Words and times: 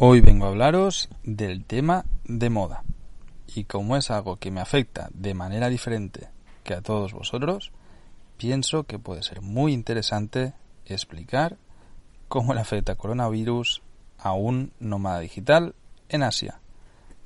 Hoy 0.00 0.20
vengo 0.20 0.46
a 0.46 0.50
hablaros 0.50 1.08
del 1.24 1.64
tema 1.64 2.04
de 2.22 2.50
moda. 2.50 2.84
Y 3.52 3.64
como 3.64 3.96
es 3.96 4.12
algo 4.12 4.36
que 4.36 4.52
me 4.52 4.60
afecta 4.60 5.08
de 5.12 5.34
manera 5.34 5.68
diferente 5.68 6.28
que 6.62 6.74
a 6.74 6.82
todos 6.82 7.12
vosotros, 7.12 7.72
pienso 8.36 8.84
que 8.84 9.00
puede 9.00 9.24
ser 9.24 9.40
muy 9.40 9.72
interesante 9.72 10.54
explicar 10.86 11.56
cómo 12.28 12.54
le 12.54 12.60
afecta 12.60 12.94
coronavirus 12.94 13.82
a 14.18 14.34
un 14.34 14.70
nómada 14.78 15.18
digital 15.18 15.74
en 16.08 16.22
Asia. 16.22 16.60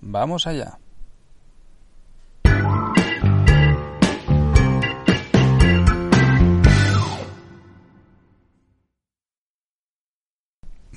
Vamos 0.00 0.46
allá. 0.46 0.78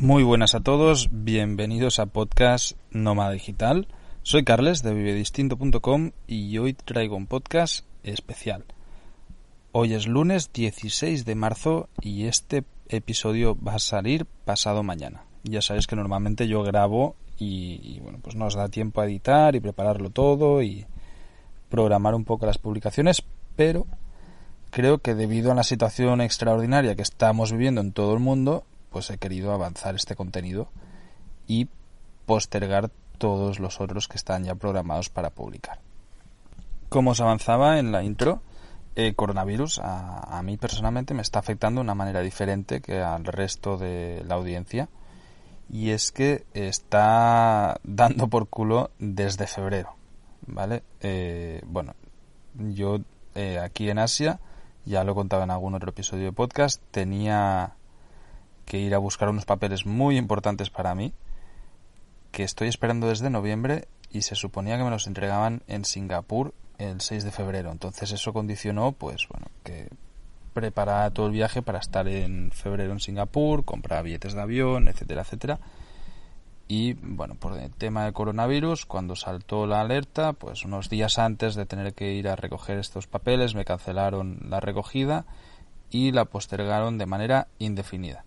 Muy 0.06 0.22
buenas 0.22 0.54
a 0.54 0.60
todos, 0.60 1.10
bienvenidos 1.12 1.98
a 1.98 2.06
podcast 2.06 2.78
Nómada 2.92 3.32
Digital. 3.32 3.88
Soy 4.22 4.44
Carles 4.44 4.84
de 4.84 4.94
vivedistinto.com 4.94 6.12
y 6.28 6.56
hoy 6.60 6.74
traigo 6.74 7.16
un 7.16 7.26
podcast 7.26 7.88
especial. 8.04 8.66
Hoy 9.72 9.96
es 9.96 10.06
lunes 10.06 10.54
16 10.54 11.26
de 11.26 11.34
marzo 11.34 11.90
y 12.02 12.26
este 12.26 12.66
episodio 12.88 13.58
va 13.60 13.74
a 13.74 13.80
salir 13.80 14.28
pasado 14.28 14.84
mañana. 14.84 15.24
Ya 15.44 15.64
sabéis 15.64 15.88
que 15.88 15.96
normalmente 15.96 16.48
yo 16.48 16.62
grabo 16.62 17.16
y, 17.40 18.00
bueno, 18.04 18.20
pues 18.22 18.36
nos 18.36 18.54
da 18.54 18.70
tiempo 18.70 19.02
a 19.02 19.06
editar 19.06 19.56
y 19.56 19.60
prepararlo 19.60 20.12
todo 20.12 20.62
y 20.62 20.86
programar 21.68 22.14
un 22.14 22.26
poco 22.26 22.46
las 22.46 22.60
publicaciones, 22.60 23.24
pero 23.56 23.88
creo 24.70 25.00
que 25.00 25.16
debido 25.16 25.52
a 25.52 25.56
la 25.56 25.64
situación 25.64 26.22
extraordinaria 26.22 26.94
que 26.94 27.02
estamos 27.02 27.52
viviendo 27.52 27.82
en 27.82 27.92
todo 27.92 28.14
el 28.14 28.20
mundo, 28.20 28.66
pues 28.96 29.10
he 29.10 29.18
querido 29.18 29.52
avanzar 29.52 29.94
este 29.96 30.16
contenido 30.16 30.70
y 31.48 31.68
postergar 32.26 32.92
todos 33.18 33.60
los 33.60 33.82
otros 33.82 34.08
que 34.08 34.16
están 34.16 34.46
ya 34.46 34.56
programados 34.56 35.10
para 35.10 35.32
publicar. 35.32 35.82
Como 36.88 37.12
os 37.12 37.20
avanzaba 37.20 37.78
en 37.78 37.92
la 37.92 38.04
intro, 38.04 38.42
el 38.96 39.14
coronavirus 39.14 39.80
a, 39.80 40.38
a, 40.38 40.42
mí 40.44 40.56
personalmente 40.56 41.14
me 41.14 41.24
está 41.24 41.40
afectando 41.40 41.80
de 41.80 41.84
una 41.84 41.94
manera 41.94 42.22
diferente 42.22 42.80
que 42.80 43.02
al 43.02 43.26
resto 43.26 43.78
de 43.78 44.24
la 44.26 44.36
audiencia 44.36 44.88
y 45.70 45.90
es 45.90 46.14
que 46.14 46.46
está 46.54 47.78
dando 47.84 48.30
por 48.30 48.48
culo 48.48 48.92
desde 48.98 49.46
febrero, 49.46 49.98
¿vale? 50.48 50.84
Eh, 51.02 51.62
bueno, 51.66 51.96
yo 52.54 53.00
eh, 53.36 53.60
aquí 53.60 53.90
en 53.90 54.00
Asia, 54.00 54.40
ya 54.86 55.04
lo 55.04 55.16
contaba 55.16 55.44
en 55.44 55.52
algún 55.52 55.76
otro 55.76 55.90
episodio 55.90 56.28
de 56.28 56.32
podcast, 56.32 56.82
tenía 56.92 57.76
que 58.66 58.80
ir 58.80 58.96
a 58.96 59.00
buscar 59.00 59.30
unos 59.30 59.46
papeles 59.46 59.86
muy 59.86 60.18
importantes 60.18 60.70
para 60.70 60.96
mí, 60.96 61.14
que 62.32 62.44
estoy 62.44 62.68
esperando 62.68 63.08
desde 63.08 63.30
noviembre 63.30 63.88
y 64.12 64.24
se 64.24 64.36
suponía 64.36 64.78
que 64.78 64.84
me 64.84 64.90
los 64.90 65.08
entregaban 65.08 65.64
en 65.68 65.86
Singapur 65.86 66.54
el 66.78 67.02
6 67.02 67.24
de 67.24 67.32
febrero. 67.32 67.72
Entonces 67.72 68.12
eso 68.12 68.34
condicionó, 68.34 68.92
pues 68.92 69.28
bueno, 69.30 69.48
que 69.64 69.90
preparara 70.54 71.12
todo 71.12 71.28
el 71.28 71.34
viaje 71.34 71.62
para 71.62 71.80
estar 71.80 72.08
en 72.08 72.52
febrero 72.52 72.94
en 72.94 73.00
Singapur, 73.00 73.66
comprar 73.66 74.04
billetes 74.04 74.34
de 74.34 74.42
avión, 74.42 74.88
etcétera, 74.88 75.22
etcétera. 75.22 75.60
Y 76.68 76.94
bueno, 76.94 77.36
por 77.36 77.60
el 77.60 77.72
tema 77.72 78.06
del 78.06 78.14
coronavirus, 78.14 78.86
cuando 78.86 79.16
saltó 79.16 79.68
la 79.68 79.82
alerta, 79.82 80.34
pues 80.34 80.66
unos 80.66 80.90
días 80.90 81.20
antes 81.20 81.54
de 81.54 81.66
tener 81.66 81.94
que 81.94 82.14
ir 82.14 82.28
a 82.28 82.36
recoger 82.36 82.80
estos 82.80 83.06
papeles, 83.06 83.54
me 83.54 83.66
cancelaron 83.66 84.40
la 84.50 84.60
recogida 84.60 85.26
y 85.92 86.12
la 86.12 86.26
postergaron 86.26 86.98
de 86.98 87.06
manera 87.06 87.48
indefinida. 87.60 88.26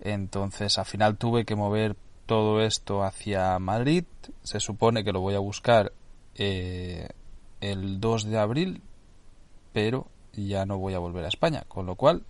Entonces, 0.00 0.78
al 0.78 0.84
final 0.84 1.16
tuve 1.16 1.44
que 1.44 1.56
mover 1.56 1.96
todo 2.26 2.60
esto 2.60 3.04
hacia 3.04 3.58
Madrid. 3.58 4.04
Se 4.42 4.60
supone 4.60 5.04
que 5.04 5.12
lo 5.12 5.20
voy 5.20 5.34
a 5.34 5.40
buscar 5.40 5.92
eh, 6.34 7.08
el 7.60 8.00
2 8.00 8.24
de 8.24 8.38
abril, 8.38 8.82
pero 9.72 10.08
ya 10.32 10.66
no 10.66 10.78
voy 10.78 10.94
a 10.94 10.98
volver 10.98 11.24
a 11.24 11.28
España. 11.28 11.64
Con 11.68 11.86
lo 11.86 11.94
cual, 11.94 12.24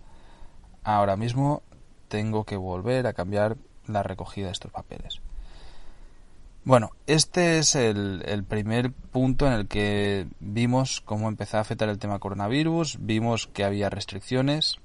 ahora 0.83 1.17
mismo 1.17 1.63
tengo 2.07 2.45
que 2.45 2.55
volver 2.55 3.07
a 3.07 3.13
cambiar 3.13 3.57
la 3.87 4.03
recogida 4.03 4.47
de 4.47 4.53
estos 4.53 4.71
papeles. 4.71 5.21
Bueno, 6.63 6.91
este 7.05 7.59
es 7.59 7.75
el, 7.75 8.23
el, 8.25 8.43
primer 8.43 8.91
punto 8.91 9.47
en 9.47 9.53
el 9.53 9.67
que 9.69 10.27
vimos 10.41 10.99
cómo 10.99 11.29
empezó 11.29 11.57
a 11.57 11.61
afectar 11.61 11.87
el 11.87 11.97
tema 11.97 12.19
coronavirus, 12.19 12.97
vimos 12.99 13.47
que 13.47 13.63
había 13.63 13.89
restricciones, 13.89 14.77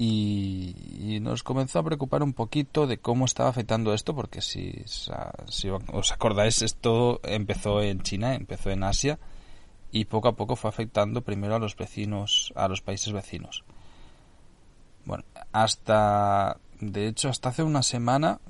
y, 0.00 0.76
y, 1.00 1.18
nos 1.18 1.42
comenzó 1.42 1.80
a 1.80 1.82
preocupar 1.82 2.22
un 2.22 2.32
poquito 2.32 2.86
de 2.86 2.98
cómo 2.98 3.24
estaba 3.24 3.48
afectando 3.48 3.92
esto, 3.92 4.14
porque 4.14 4.40
si, 4.40 4.84
si, 4.86 5.68
os 5.68 6.12
acordáis, 6.12 6.62
esto 6.62 7.20
empezó 7.24 7.82
en 7.82 8.00
China, 8.02 8.36
empezó 8.36 8.70
en 8.70 8.84
Asia 8.84 9.18
y 9.90 10.04
poco 10.04 10.28
a 10.28 10.36
poco 10.36 10.54
fue 10.54 10.70
afectando 10.70 11.22
primero 11.22 11.56
a 11.56 11.58
los 11.58 11.76
vecinos, 11.76 12.52
a 12.54 12.68
los 12.68 12.80
países 12.80 13.12
vecinos. 13.12 13.64
Bueno, 15.04 15.24
hasta, 15.50 16.58
de 16.80 17.08
hecho, 17.08 17.28
hasta 17.28 17.48
hace 17.48 17.64
una 17.64 17.82
semana 17.82 18.40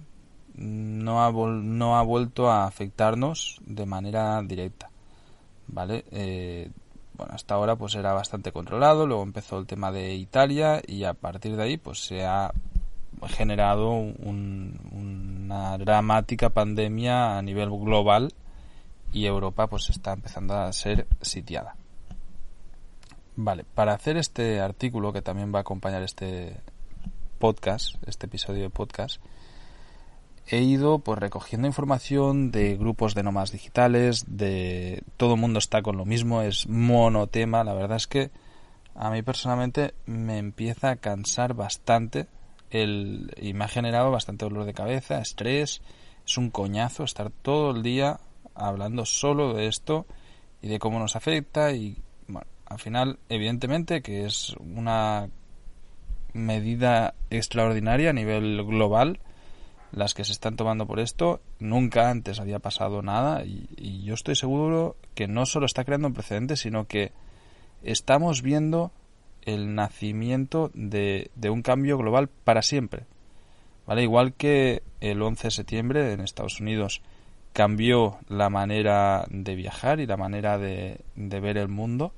no 0.55 1.25
ha, 1.25 1.33
no 1.33 1.97
ha 1.97 2.03
vuelto 2.03 2.51
a 2.51 2.67
afectarnos 2.67 3.59
de 3.65 3.87
manera 3.87 4.43
directa, 4.43 4.91
¿vale? 5.67 6.05
Eh, 6.11 6.71
bueno, 7.19 7.35
hasta 7.35 7.55
ahora 7.55 7.75
pues 7.77 7.97
era 7.97 8.13
bastante 8.13 8.53
controlado, 8.53 9.07
luego 9.07 9.25
empezó 9.25 9.59
el 9.59 9.67
tema 9.67 9.91
de 9.91 10.15
Italia 10.15 10.81
y 10.87 11.03
a 11.03 11.15
partir 11.15 11.57
de 11.57 11.63
ahí 11.65 11.77
pues 11.77 11.99
se 12.07 12.25
ha 12.25 12.53
generado 13.27 13.91
un, 13.91 14.79
una 14.93 15.77
dramática 15.79 16.51
pandemia 16.51 17.37
a 17.37 17.43
nivel 17.43 17.71
global 17.71 18.33
y 19.13 19.27
Europa 19.27 19.67
pues 19.67 19.91
está 19.91 20.13
empezando 20.13 20.55
a 20.55 20.73
ser 20.73 21.09
sitiada. 21.21 21.75
Vale, 23.35 23.65
para 23.75 23.95
hacer 23.95 24.17
este 24.17 24.61
artículo 24.61 25.13
que 25.13 25.23
también 25.23 25.53
va 25.53 25.59
a 25.59 25.63
acompañar 25.63 26.03
este 26.03 26.61
podcast, 27.41 27.97
este 28.07 28.27
episodio 28.27 28.63
de 28.63 28.71
podcast, 28.71 29.21
he 30.51 30.63
ido 30.63 30.99
pues 30.99 31.19
recogiendo 31.19 31.67
información 31.67 32.51
de 32.51 32.77
grupos 32.77 33.15
de 33.15 33.23
nomás 33.23 33.53
digitales, 33.53 34.25
de 34.27 35.03
todo 35.17 35.35
el 35.35 35.41
mundo 35.41 35.59
está 35.59 35.83
con 35.83 35.97
lo 35.97 36.05
mismo, 36.05 36.43
es 36.43 36.67
monotema, 36.69 37.65
la 37.65 37.75
verdad 37.75 37.99
es 37.99 38.07
que 38.07 38.31
a 38.95 39.11
mí 39.11 39.23
personalmente 39.23 39.95
me 40.07 40.39
empieza 40.39 40.91
a 40.91 40.97
cansar 40.97 41.55
bastante 41.55 42.27
el 42.71 43.31
y 43.41 43.53
me 43.53 43.65
ha 43.65 43.69
generado 43.69 44.11
bastante 44.11 44.47
dolor 44.47 44.65
de 44.65 44.75
cabeza, 44.75 45.21
estrés, 45.21 45.83
es 46.27 46.39
un 46.39 46.51
coñazo 46.51 47.05
estar 47.05 47.31
todo 47.31 47.71
el 47.71 47.83
día 47.83 48.19
hablando 48.55 49.05
solo 49.05 49.53
de 49.53 49.67
esto 49.67 50.07
y 50.63 50.69
de 50.69 50.79
cómo 50.79 50.99
nos 50.99 51.15
afecta 51.15 51.73
y 51.73 51.99
bueno, 52.27 52.47
al 52.67 52.79
final 52.79 53.19
evidentemente 53.29 54.01
que 54.03 54.25
es 54.25 54.55
una 54.59 55.29
medida 56.33 57.15
extraordinaria 57.31 58.11
a 58.11 58.15
nivel 58.15 58.65
global 58.65 59.21
las 59.93 60.15
que 60.15 60.25
se 60.25 60.33
están 60.33 60.57
tomando 60.57 60.87
por 60.87 61.01
esto. 61.01 61.41
Nunca 61.59 62.11
antes 62.11 62.41
había 62.41 62.59
pasado 62.59 63.03
nada 63.03 63.45
y, 63.45 63.69
y, 63.77 64.03
yo 64.05 64.15
estoy 64.15 64.37
seguro 64.37 64.97
que 65.15 65.29
no 65.29 65.47
solo 65.47 65.67
está 65.67 65.85
creando 65.85 66.09
un 66.09 66.15
precedente, 66.15 66.57
sino 66.57 66.87
que 66.87 67.13
estamos 67.83 68.43
viendo 68.43 68.93
el 69.43 69.75
nacimiento 69.75 70.71
de, 70.75 71.31
de 71.35 71.51
un 71.51 71.63
cambio 71.63 71.97
global 71.97 72.29
para 72.29 72.63
siempre. 72.63 73.05
¿Vale? 73.87 74.03
Igual 74.03 74.35
que 74.35 74.83
el 75.01 75.23
11 75.23 75.47
de 75.47 75.51
septiembre 75.51 76.13
en 76.13 76.21
Estados 76.21 76.61
Unidos 76.61 77.01
cambió 77.55 78.19
la 78.29 78.51
manera 78.51 79.25
de 79.31 79.55
viajar 79.55 80.01
y 80.01 80.07
la 80.07 80.19
manera 80.19 80.59
de, 80.59 81.01
de 81.17 81.41
ver 81.41 81.57
el 81.57 81.69
mundo. 81.69 82.13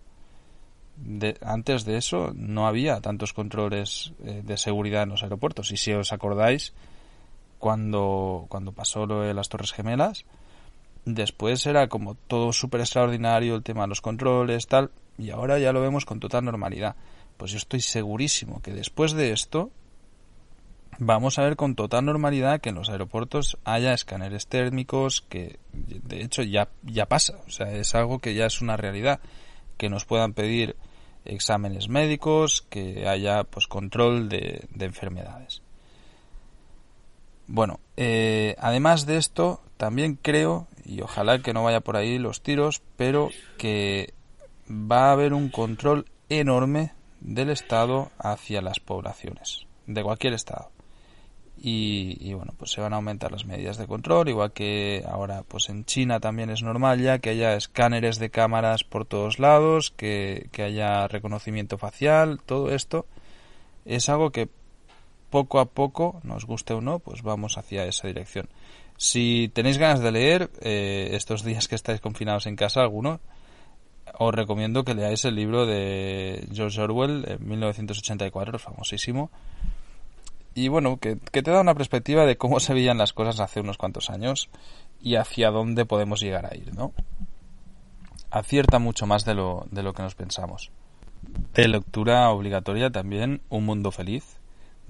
De, 0.96 1.36
antes 1.42 1.84
de 1.84 1.96
eso 1.96 2.32
no 2.34 2.66
había 2.66 3.00
tantos 3.00 3.32
controles 3.32 4.12
eh, 4.24 4.42
de 4.44 4.56
seguridad 4.56 5.04
en 5.04 5.10
los 5.10 5.22
aeropuertos 5.22 5.70
y 5.72 5.76
si 5.76 5.92
os 5.92 6.12
acordáis 6.12 6.74
cuando, 7.60 8.46
cuando 8.48 8.72
pasó 8.72 9.06
lo 9.06 9.20
de 9.20 9.34
las 9.34 9.48
Torres 9.48 9.72
Gemelas. 9.72 10.24
Después 11.04 11.64
era 11.66 11.88
como 11.88 12.16
todo 12.16 12.52
súper 12.52 12.80
extraordinario, 12.80 13.54
el 13.54 13.62
tema 13.62 13.82
de 13.82 13.88
los 13.88 14.00
controles, 14.00 14.66
tal, 14.66 14.90
y 15.16 15.30
ahora 15.30 15.60
ya 15.60 15.72
lo 15.72 15.80
vemos 15.80 16.04
con 16.04 16.18
total 16.18 16.44
normalidad. 16.44 16.96
Pues 17.36 17.52
yo 17.52 17.58
estoy 17.58 17.80
segurísimo 17.80 18.60
que 18.60 18.72
después 18.72 19.12
de 19.12 19.32
esto 19.32 19.70
vamos 20.98 21.38
a 21.38 21.42
ver 21.42 21.56
con 21.56 21.74
total 21.74 22.04
normalidad 22.04 22.60
que 22.60 22.70
en 22.70 22.74
los 22.74 22.90
aeropuertos 22.90 23.56
haya 23.64 23.94
escáneres 23.94 24.46
térmicos, 24.46 25.22
que 25.22 25.58
de 25.72 26.22
hecho 26.22 26.42
ya, 26.42 26.68
ya 26.82 27.06
pasa, 27.06 27.38
o 27.46 27.50
sea, 27.50 27.72
es 27.72 27.94
algo 27.94 28.18
que 28.18 28.34
ya 28.34 28.46
es 28.46 28.60
una 28.60 28.76
realidad, 28.76 29.20
que 29.78 29.88
nos 29.88 30.04
puedan 30.04 30.34
pedir 30.34 30.76
exámenes 31.24 31.88
médicos, 31.88 32.62
que 32.68 33.08
haya 33.08 33.44
pues 33.44 33.66
control 33.66 34.28
de, 34.28 34.68
enfermedades. 34.78 35.62
Bueno, 37.52 37.80
eh, 37.96 38.54
además 38.60 39.06
de 39.06 39.16
esto, 39.16 39.60
también 39.76 40.14
creo, 40.14 40.68
y 40.84 41.00
ojalá 41.00 41.42
que 41.42 41.52
no 41.52 41.64
vaya 41.64 41.80
por 41.80 41.96
ahí 41.96 42.16
los 42.16 42.42
tiros, 42.42 42.80
pero 42.96 43.30
que 43.58 44.14
va 44.70 45.08
a 45.08 45.12
haber 45.12 45.34
un 45.34 45.48
control 45.48 46.06
enorme 46.28 46.92
del 47.20 47.50
Estado 47.50 48.12
hacia 48.20 48.62
las 48.62 48.78
poblaciones, 48.78 49.66
de 49.88 50.04
cualquier 50.04 50.34
Estado. 50.34 50.70
Y, 51.60 52.32
bueno, 52.34 52.54
pues 52.56 52.70
se 52.70 52.80
van 52.80 52.92
a 52.92 52.96
aumentar 52.96 53.32
las 53.32 53.44
medidas 53.44 53.78
de 53.78 53.88
control, 53.88 54.28
igual 54.28 54.52
que 54.52 55.04
ahora 55.06 55.42
pues 55.42 55.70
en 55.70 55.84
China 55.84 56.20
también 56.20 56.50
es 56.50 56.62
normal 56.62 57.00
ya 57.02 57.18
que 57.18 57.30
haya 57.30 57.56
escáneres 57.56 58.20
de 58.20 58.30
cámaras 58.30 58.84
por 58.84 59.06
todos 59.06 59.40
lados, 59.40 59.90
que, 59.90 60.48
que 60.52 60.62
haya 60.62 61.08
reconocimiento 61.08 61.78
facial, 61.78 62.40
todo 62.46 62.70
esto 62.70 63.06
es 63.84 64.08
algo 64.08 64.30
que 64.30 64.48
poco 65.30 65.60
a 65.60 65.66
poco, 65.66 66.20
nos 66.24 66.44
guste 66.44 66.74
o 66.74 66.80
no, 66.80 66.98
pues 66.98 67.22
vamos 67.22 67.56
hacia 67.56 67.84
esa 67.84 68.08
dirección. 68.08 68.48
Si 68.96 69.50
tenéis 69.54 69.78
ganas 69.78 70.00
de 70.00 70.12
leer, 70.12 70.50
eh, 70.60 71.10
estos 71.12 71.42
días 71.44 71.68
que 71.68 71.74
estáis 71.74 72.00
confinados 72.00 72.46
en 72.46 72.56
casa, 72.56 72.82
alguno, 72.82 73.20
os 74.18 74.34
recomiendo 74.34 74.84
que 74.84 74.94
leáis 74.94 75.24
el 75.24 75.36
libro 75.36 75.64
de 75.64 76.46
George 76.52 76.80
Orwell, 76.82 77.24
en 77.26 77.48
1984, 77.48 78.58
famosísimo, 78.58 79.30
y 80.54 80.68
bueno, 80.68 80.98
que, 80.98 81.16
te 81.16 81.50
da 81.50 81.60
una 81.60 81.74
perspectiva 81.74 82.26
de 82.26 82.36
cómo 82.36 82.60
se 82.60 82.74
veían 82.74 82.98
las 82.98 83.12
cosas 83.12 83.40
hace 83.40 83.60
unos 83.60 83.78
cuantos 83.78 84.10
años 84.10 84.50
y 85.00 85.14
hacia 85.14 85.50
dónde 85.50 85.86
podemos 85.86 86.20
llegar 86.20 86.44
a 86.44 86.56
ir, 86.56 86.74
¿no? 86.74 86.92
Acierta 88.30 88.78
mucho 88.78 89.06
más 89.06 89.24
de 89.24 89.34
lo, 89.34 89.66
de 89.70 89.82
lo 89.82 89.92
que 89.92 90.02
nos 90.02 90.14
pensamos. 90.14 90.72
De 91.54 91.68
lectura 91.68 92.28
obligatoria 92.30 92.90
también 92.90 93.42
Un 93.48 93.64
Mundo 93.64 93.92
Feliz 93.92 94.39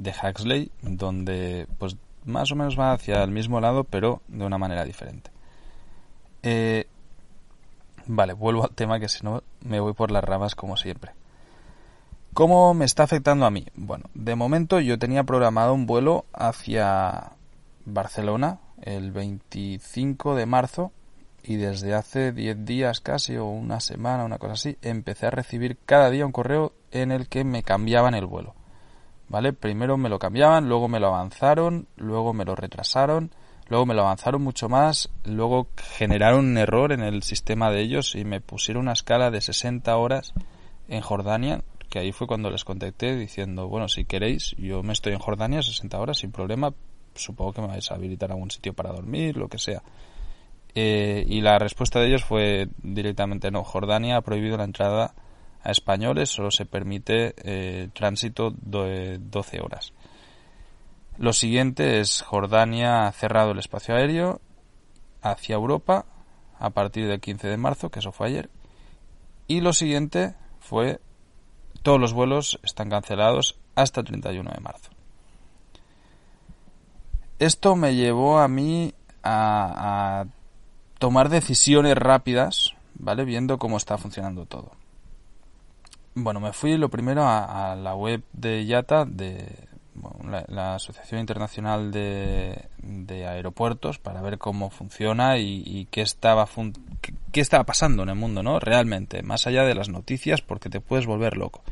de 0.02 0.12
Huxley, 0.12 0.70
donde 0.82 1.66
pues 1.78 1.96
más 2.24 2.50
o 2.52 2.56
menos 2.56 2.78
va 2.78 2.92
hacia 2.92 3.22
el 3.22 3.30
mismo 3.30 3.60
lado, 3.60 3.84
pero 3.84 4.22
de 4.28 4.44
una 4.44 4.58
manera 4.58 4.84
diferente. 4.84 5.30
Eh, 6.42 6.86
vale, 8.06 8.32
vuelvo 8.32 8.64
al 8.64 8.74
tema 8.74 9.00
que 9.00 9.08
si 9.08 9.24
no 9.24 9.42
me 9.62 9.80
voy 9.80 9.92
por 9.92 10.10
las 10.10 10.24
ramas 10.24 10.54
como 10.54 10.76
siempre. 10.76 11.12
¿Cómo 12.32 12.74
me 12.74 12.84
está 12.84 13.02
afectando 13.02 13.44
a 13.44 13.50
mí? 13.50 13.66
Bueno, 13.74 14.04
de 14.14 14.36
momento 14.36 14.80
yo 14.80 14.98
tenía 14.98 15.24
programado 15.24 15.74
un 15.74 15.86
vuelo 15.86 16.26
hacia 16.32 17.32
Barcelona 17.84 18.60
el 18.82 19.10
25 19.10 20.36
de 20.36 20.46
marzo 20.46 20.92
y 21.42 21.56
desde 21.56 21.94
hace 21.94 22.32
10 22.32 22.64
días 22.64 23.00
casi 23.00 23.36
o 23.36 23.46
una 23.46 23.80
semana, 23.80 24.24
una 24.24 24.38
cosa 24.38 24.52
así, 24.52 24.78
empecé 24.82 25.26
a 25.26 25.30
recibir 25.30 25.78
cada 25.84 26.10
día 26.10 26.26
un 26.26 26.32
correo 26.32 26.72
en 26.92 27.10
el 27.10 27.28
que 27.28 27.44
me 27.44 27.62
cambiaban 27.62 28.14
el 28.14 28.26
vuelo. 28.26 28.54
¿Vale? 29.30 29.52
Primero 29.52 29.96
me 29.96 30.08
lo 30.08 30.18
cambiaban, 30.18 30.68
luego 30.68 30.88
me 30.88 30.98
lo 30.98 31.06
avanzaron, 31.06 31.86
luego 31.96 32.34
me 32.34 32.44
lo 32.44 32.56
retrasaron, 32.56 33.30
luego 33.68 33.86
me 33.86 33.94
lo 33.94 34.02
avanzaron 34.02 34.42
mucho 34.42 34.68
más, 34.68 35.08
luego 35.24 35.68
generaron 35.96 36.46
un 36.46 36.58
error 36.58 36.90
en 36.90 37.00
el 37.00 37.22
sistema 37.22 37.70
de 37.70 37.80
ellos 37.80 38.16
y 38.16 38.24
me 38.24 38.40
pusieron 38.40 38.82
una 38.82 38.92
escala 38.92 39.30
de 39.30 39.40
60 39.40 39.96
horas 39.96 40.34
en 40.88 41.00
Jordania 41.00 41.62
que 41.88 42.00
ahí 42.00 42.12
fue 42.12 42.26
cuando 42.26 42.50
les 42.50 42.64
contacté 42.64 43.16
diciendo, 43.16 43.68
bueno, 43.68 43.88
si 43.88 44.04
queréis, 44.04 44.54
yo 44.56 44.82
me 44.82 44.92
estoy 44.92 45.12
en 45.12 45.18
Jordania 45.18 45.60
60 45.60 45.98
horas 45.98 46.18
sin 46.18 46.30
problema, 46.30 46.72
supongo 47.14 47.52
que 47.52 47.60
me 47.60 47.66
vais 47.66 47.90
a 47.90 47.94
habilitar 47.94 48.30
algún 48.30 48.50
sitio 48.50 48.72
para 48.72 48.92
dormir, 48.92 49.36
lo 49.36 49.48
que 49.48 49.58
sea. 49.58 49.82
Eh, 50.74 51.24
y 51.26 51.40
la 51.40 51.58
respuesta 51.58 52.00
de 52.00 52.06
ellos 52.06 52.24
fue 52.24 52.68
directamente 52.82 53.50
no, 53.50 53.64
Jordania 53.64 54.16
ha 54.16 54.20
prohibido 54.22 54.56
la 54.56 54.64
entrada 54.64 55.14
a 55.62 55.70
españoles, 55.70 56.30
solo 56.30 56.50
se 56.50 56.66
permite 56.66 57.34
eh, 57.38 57.88
tránsito 57.92 58.50
de 58.50 59.18
12 59.18 59.60
horas. 59.60 59.92
Lo 61.18 61.32
siguiente 61.32 62.00
es 62.00 62.22
Jordania 62.22 63.06
ha 63.06 63.12
cerrado 63.12 63.50
el 63.50 63.58
espacio 63.58 63.94
aéreo 63.94 64.40
hacia 65.22 65.56
Europa 65.56 66.06
a 66.58 66.70
partir 66.70 67.06
del 67.06 67.20
15 67.20 67.48
de 67.48 67.56
marzo, 67.56 67.90
que 67.90 67.98
eso 67.98 68.12
fue 68.12 68.28
ayer. 68.28 68.50
Y 69.46 69.60
lo 69.60 69.72
siguiente 69.72 70.34
fue 70.60 71.00
todos 71.82 72.00
los 72.00 72.12
vuelos 72.12 72.60
están 72.62 72.90
cancelados 72.90 73.58
hasta 73.74 74.00
el 74.00 74.06
31 74.06 74.50
de 74.50 74.60
marzo. 74.60 74.90
Esto 77.38 77.74
me 77.74 77.94
llevó 77.94 78.38
a 78.38 78.48
mí 78.48 78.94
a, 79.22 80.26
tomar 80.98 81.30
decisiones 81.30 81.96
rápidas, 81.96 82.74
¿vale? 82.94 83.24
Viendo 83.24 83.58
cómo 83.58 83.78
está 83.78 83.96
funcionando 83.96 84.44
todo. 84.44 84.72
Bueno, 86.14 86.40
me 86.40 86.52
fui 86.52 86.76
lo 86.76 86.88
primero 86.88 87.22
a, 87.24 87.76
la 87.76 87.94
web 87.94 88.22
de 88.32 88.64
IATA, 88.64 89.04
de 89.04 89.68
la, 90.48 90.74
Asociación 90.74 91.20
Internacional 91.20 91.92
de, 91.92 92.68
Aeropuertos, 93.28 93.98
para 93.98 94.20
ver 94.20 94.38
cómo 94.38 94.70
funciona 94.70 95.38
y, 95.38 95.86
qué 95.90 96.02
estaba 96.02 96.48
qué 97.30 97.40
estaba 97.40 97.64
pasando 97.64 98.02
en 98.02 98.08
el 98.08 98.16
mundo, 98.16 98.42
¿no? 98.42 98.58
Realmente, 98.58 99.22
más 99.22 99.46
allá 99.46 99.62
de 99.62 99.76
las 99.76 99.88
noticias, 99.88 100.42
porque 100.42 100.68
te 100.68 100.80
puedes 100.80 101.06
volver 101.06 101.36
loco. 101.36 101.62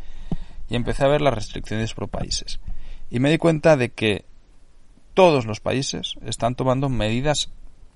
Y 0.71 0.77
empecé 0.77 1.05
a 1.05 1.09
ver 1.09 1.21
las 1.21 1.35
restricciones 1.35 1.95
por 1.95 2.09
países. 2.09 2.61
Y 3.11 3.19
me 3.19 3.31
di 3.31 3.39
cuenta 3.39 3.77
de 3.77 3.89
que 3.89 4.25
todos 5.15 5.47
los 5.47 5.59
países 5.59 6.15
están 6.25 6.55
tomando 6.55 6.89
medidas 6.89 7.51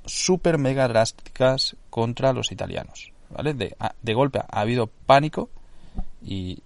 súper 0.07 0.59
mega 0.59 0.89
drásticas 0.89 1.77
contra 1.89 2.33
los 2.33 2.51
italianos. 2.51 3.13
¿Vale? 3.31 3.55
De, 3.55 3.77
de 4.03 4.15
golpe 4.15 4.41
ha 4.41 4.61
habido 4.61 4.89
pánico 4.89 5.49
y 6.25 6.63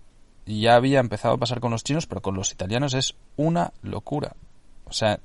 ya 0.47 0.77
había 0.77 1.01
empezado 1.01 1.35
a 1.35 1.39
pasar 1.39 1.61
con 1.61 1.73
los 1.73 1.85
chinos, 1.85 2.07
pero 2.07 2.23
con 2.23 2.35
los 2.35 2.53
italianos 2.53 2.95
es 2.95 3.15
una 3.37 3.73
locura. 3.83 4.35
O 4.85 4.93
sea, 4.93 5.19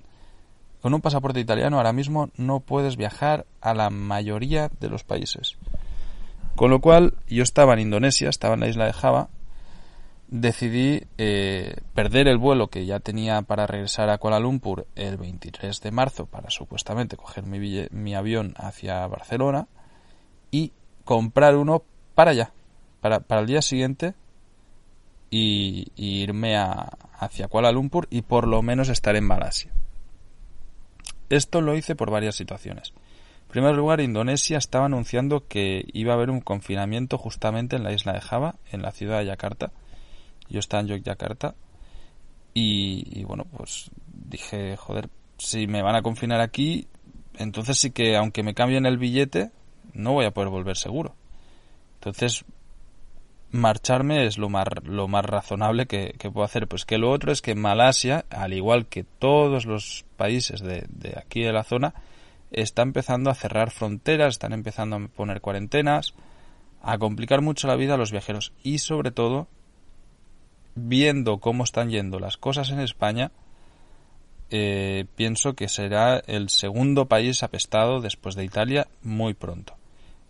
con 0.82 0.94
un 0.94 1.02
pasaporte 1.02 1.40
italiano 1.40 1.78
ahora 1.78 1.94
mismo 1.94 2.32
no 2.38 2.60
puedes 2.60 2.98
viajar 2.98 3.46
a 3.62 3.74
la 3.76 3.90
mayoría 3.92 4.70
de 4.80 4.90
los 4.90 5.04
países. 5.04 5.58
Con 6.56 6.72
lo 6.72 6.82
cual, 6.82 7.14
yo 7.28 7.44
estaba 7.44 7.74
en 7.74 7.80
Indonesia, 7.80 8.30
estaba 8.30 8.56
en 8.56 8.62
la 8.62 8.68
isla 8.68 8.86
de 8.86 8.94
Java, 8.94 9.30
decidí 10.28 11.04
eh, 11.18 11.76
perder 11.94 12.28
el 12.28 12.38
vuelo 12.38 12.70
que 12.70 12.86
ya 12.86 13.00
tenía 13.00 13.42
para 13.44 13.68
regresar 13.68 14.10
a 14.10 14.18
Kuala 14.18 14.40
Lumpur 14.40 14.88
el 14.96 15.18
23 15.18 15.82
de 15.82 15.92
marzo 15.92 16.26
para 16.26 16.50
supuestamente 16.50 17.18
coger 17.18 17.46
mi, 17.46 17.88
mi 17.92 18.16
avión 18.16 18.56
hacia 18.58 19.06
Barcelona 19.08 19.68
y 20.50 20.72
comprar 21.04 21.56
uno 21.58 21.84
para 22.16 22.32
allá, 22.32 22.52
para, 23.02 23.20
para 23.20 23.42
el 23.42 23.48
día 23.48 23.62
siguiente 23.62 24.14
y, 25.32 25.92
irme 25.96 26.58
a, 26.58 26.98
hacia 27.18 27.48
Kuala 27.48 27.72
Lumpur 27.72 28.08
y 28.12 28.22
por 28.22 28.48
lo 28.48 28.62
menos 28.62 28.90
estar 28.90 29.16
en 29.16 29.26
Malasia. 29.26 29.72
Esto 31.30 31.62
lo 31.62 31.76
hice 31.76 31.96
por 31.96 32.12
varias 32.12 32.36
situaciones. 32.36 32.94
En 33.44 33.48
primer 33.48 33.76
lugar, 33.76 34.02
Indonesia 34.02 34.58
estaba 34.58 34.86
anunciando 34.86 35.48
que 35.48 35.86
iba 35.94 36.14
a 36.14 36.16
haber 36.16 36.30
un 36.30 36.42
confinamiento 36.42 37.18
justamente 37.18 37.76
en 37.76 37.84
la 37.84 37.94
isla 37.94 38.14
de 38.14 38.22
Java, 38.22 38.56
en 38.72 38.82
la 38.82 38.92
ciudad 38.92 39.20
de 39.20 39.26
Yakarta. 39.26 39.72
Yo 40.50 40.60
estaba 40.60 40.82
en 40.82 40.88
Yogyakarta 40.88 41.56
y, 42.54 43.08
y 43.20 43.24
bueno, 43.24 43.46
pues 43.56 43.90
dije, 44.08 44.76
joder, 44.76 45.10
si 45.38 45.68
me 45.68 45.82
van 45.82 45.96
a 45.96 46.02
confinar 46.02 46.42
aquí, 46.42 46.88
entonces 47.38 47.78
sí 47.78 47.92
que 47.92 48.18
aunque 48.18 48.44
me 48.44 48.54
cambien 48.54 48.86
el 48.86 48.98
billete, 48.98 49.52
no 49.94 50.12
voy 50.12 50.26
a 50.26 50.32
poder 50.32 50.50
volver 50.50 50.76
seguro. 50.76 51.16
Entonces 51.96 52.44
marcharme 53.52 54.26
es 54.26 54.38
lo 54.38 54.50
más, 54.50 54.68
lo 54.84 55.08
más 55.08 55.26
razonable 55.26 55.86
que, 55.86 56.14
puedo 56.34 56.44
hacer. 56.44 56.68
Pues 56.68 56.86
que 56.86 56.98
lo 56.98 57.12
otro 57.12 57.32
es 57.32 57.42
que 57.42 57.56
Malasia, 57.56 58.26
al 58.30 58.54
igual 58.54 58.88
que 58.88 59.04
todos 59.04 59.66
los 59.66 60.06
países 60.18 60.62
de, 60.62 60.86
de 60.90 61.18
aquí 61.18 61.42
de 61.42 61.54
la 61.54 61.64
zona, 61.64 61.94
está 62.52 62.82
empezando 62.82 63.30
a 63.30 63.36
cerrar 63.36 63.72
fronteras, 63.72 64.36
están 64.36 64.54
empezando 64.54 64.96
a 64.96 65.08
poner 65.08 65.42
cuarentenas, 65.42 66.14
a 66.82 66.98
complicar 66.98 67.42
mucho 67.42 67.68
la 67.68 67.76
vida 67.76 67.94
a 67.94 67.98
los 67.98 68.12
viajeros 68.12 68.54
y 68.64 68.80
sobre 68.80 69.12
todo, 69.12 69.48
viendo 70.76 71.40
cómo 71.40 71.64
están 71.64 71.90
yendo 71.90 72.20
las 72.20 72.38
cosas 72.38 72.72
en 72.72 72.80
España, 72.80 73.32
eh, 74.50 75.06
pienso 75.16 75.54
que 75.54 75.70
será 75.70 76.22
el 76.28 76.50
segundo 76.50 77.06
país 77.06 77.44
apestado 77.44 78.02
después 78.02 78.36
de 78.36 78.44
Italia 78.44 78.88
muy 79.02 79.34
pronto. 79.34 79.76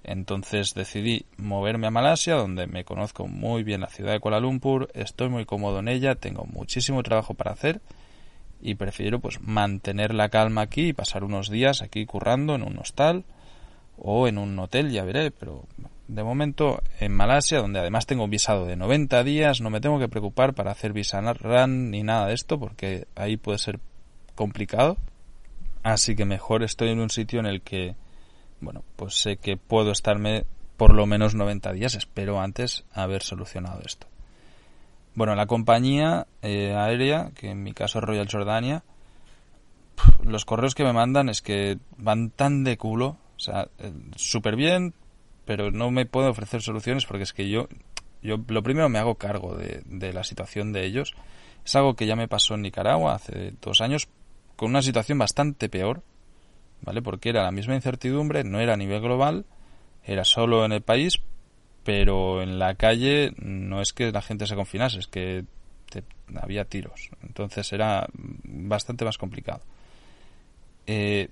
Entonces 0.03 0.73
decidí 0.73 1.25
moverme 1.37 1.87
a 1.87 1.91
Malasia, 1.91 2.35
donde 2.35 2.67
me 2.67 2.83
conozco 2.83 3.27
muy 3.27 3.63
bien 3.63 3.81
la 3.81 3.87
ciudad 3.87 4.13
de 4.13 4.19
Kuala 4.19 4.39
Lumpur, 4.39 4.89
estoy 4.93 5.29
muy 5.29 5.45
cómodo 5.45 5.79
en 5.79 5.87
ella, 5.87 6.15
tengo 6.15 6.45
muchísimo 6.45 7.03
trabajo 7.03 7.33
para 7.35 7.51
hacer 7.51 7.81
y 8.61 8.75
prefiero 8.75 9.19
pues 9.19 9.41
mantener 9.41 10.13
la 10.13 10.29
calma 10.29 10.61
aquí 10.61 10.89
y 10.89 10.93
pasar 10.93 11.23
unos 11.23 11.49
días 11.49 11.81
aquí 11.81 12.05
currando 12.05 12.55
en 12.55 12.63
un 12.63 12.77
hostal 12.79 13.25
o 13.97 14.27
en 14.27 14.37
un 14.37 14.57
hotel, 14.57 14.91
ya 14.91 15.03
veré, 15.03 15.29
pero 15.31 15.65
de 16.07 16.23
momento 16.23 16.81
en 16.99 17.13
Malasia, 17.13 17.59
donde 17.59 17.79
además 17.79 18.05
tengo 18.05 18.25
un 18.25 18.29
visado 18.29 18.65
de 18.65 18.75
90 18.75 19.23
días, 19.23 19.61
no 19.61 19.69
me 19.69 19.79
tengo 19.79 19.99
que 19.99 20.09
preocupar 20.09 20.53
para 20.53 20.71
hacer 20.71 20.91
visa 20.91 21.21
run 21.21 21.91
ni 21.91 22.03
nada 22.03 22.27
de 22.27 22.33
esto, 22.33 22.59
porque 22.59 23.07
ahí 23.15 23.37
puede 23.37 23.59
ser 23.59 23.79
complicado. 24.35 24.97
Así 25.83 26.15
que 26.15 26.25
mejor 26.25 26.63
estoy 26.63 26.89
en 26.89 26.99
un 26.99 27.09
sitio 27.09 27.39
en 27.39 27.45
el 27.45 27.61
que, 27.61 27.95
bueno, 28.61 28.83
pues 28.95 29.15
sé 29.15 29.37
que 29.37 29.57
puedo 29.57 29.91
estarme 29.91 30.45
por 30.77 30.93
lo 30.93 31.05
menos 31.05 31.35
90 31.35 31.73
días. 31.73 31.95
Espero 31.95 32.39
antes 32.39 32.85
haber 32.93 33.23
solucionado 33.23 33.81
esto. 33.85 34.07
Bueno, 35.13 35.35
la 35.35 35.45
compañía 35.45 36.27
eh, 36.41 36.73
aérea, 36.73 37.31
que 37.35 37.49
en 37.49 37.63
mi 37.63 37.73
caso 37.73 37.99
es 37.99 38.05
Royal 38.05 38.29
Jordania, 38.31 38.83
los 40.23 40.45
correos 40.45 40.73
que 40.73 40.83
me 40.83 40.93
mandan 40.93 41.29
es 41.29 41.41
que 41.41 41.77
van 41.97 42.29
tan 42.29 42.63
de 42.63 42.77
culo, 42.77 43.17
o 43.35 43.39
sea, 43.39 43.67
eh, 43.79 43.91
súper 44.15 44.55
bien, 44.55 44.93
pero 45.45 45.69
no 45.71 45.91
me 45.91 46.05
puedo 46.05 46.29
ofrecer 46.29 46.61
soluciones 46.61 47.05
porque 47.05 47.23
es 47.23 47.33
que 47.33 47.49
yo, 47.49 47.67
yo 48.21 48.37
lo 48.47 48.63
primero 48.63 48.87
me 48.87 48.99
hago 48.99 49.15
cargo 49.15 49.55
de, 49.55 49.83
de 49.85 50.13
la 50.13 50.23
situación 50.23 50.71
de 50.71 50.85
ellos. 50.85 51.13
Es 51.65 51.75
algo 51.75 51.95
que 51.95 52.07
ya 52.07 52.15
me 52.15 52.27
pasó 52.27 52.55
en 52.55 52.61
Nicaragua 52.61 53.15
hace 53.15 53.53
dos 53.61 53.81
años 53.81 54.07
con 54.55 54.69
una 54.69 54.81
situación 54.81 55.17
bastante 55.17 55.69
peor, 55.69 56.03
¿vale? 56.81 57.01
Porque 57.01 57.29
era 57.29 57.43
la 57.43 57.51
misma 57.51 57.75
incertidumbre, 57.75 58.43
no 58.43 58.59
era 58.59 58.73
a 58.73 58.77
nivel 58.77 59.01
global, 59.01 59.45
era 60.03 60.23
solo 60.23 60.65
en 60.65 60.71
el 60.71 60.81
país, 60.81 61.21
pero 61.83 62.41
en 62.41 62.59
la 62.59 62.75
calle 62.75 63.33
no 63.37 63.81
es 63.81 63.93
que 63.93 64.11
la 64.11 64.21
gente 64.21 64.47
se 64.47 64.55
confinase, 64.55 64.99
es 64.99 65.07
que 65.07 65.45
había 66.41 66.65
tiros. 66.65 67.09
Entonces 67.23 67.71
era 67.73 68.07
bastante 68.43 69.05
más 69.05 69.17
complicado. 69.17 69.61
Eh, 70.87 71.29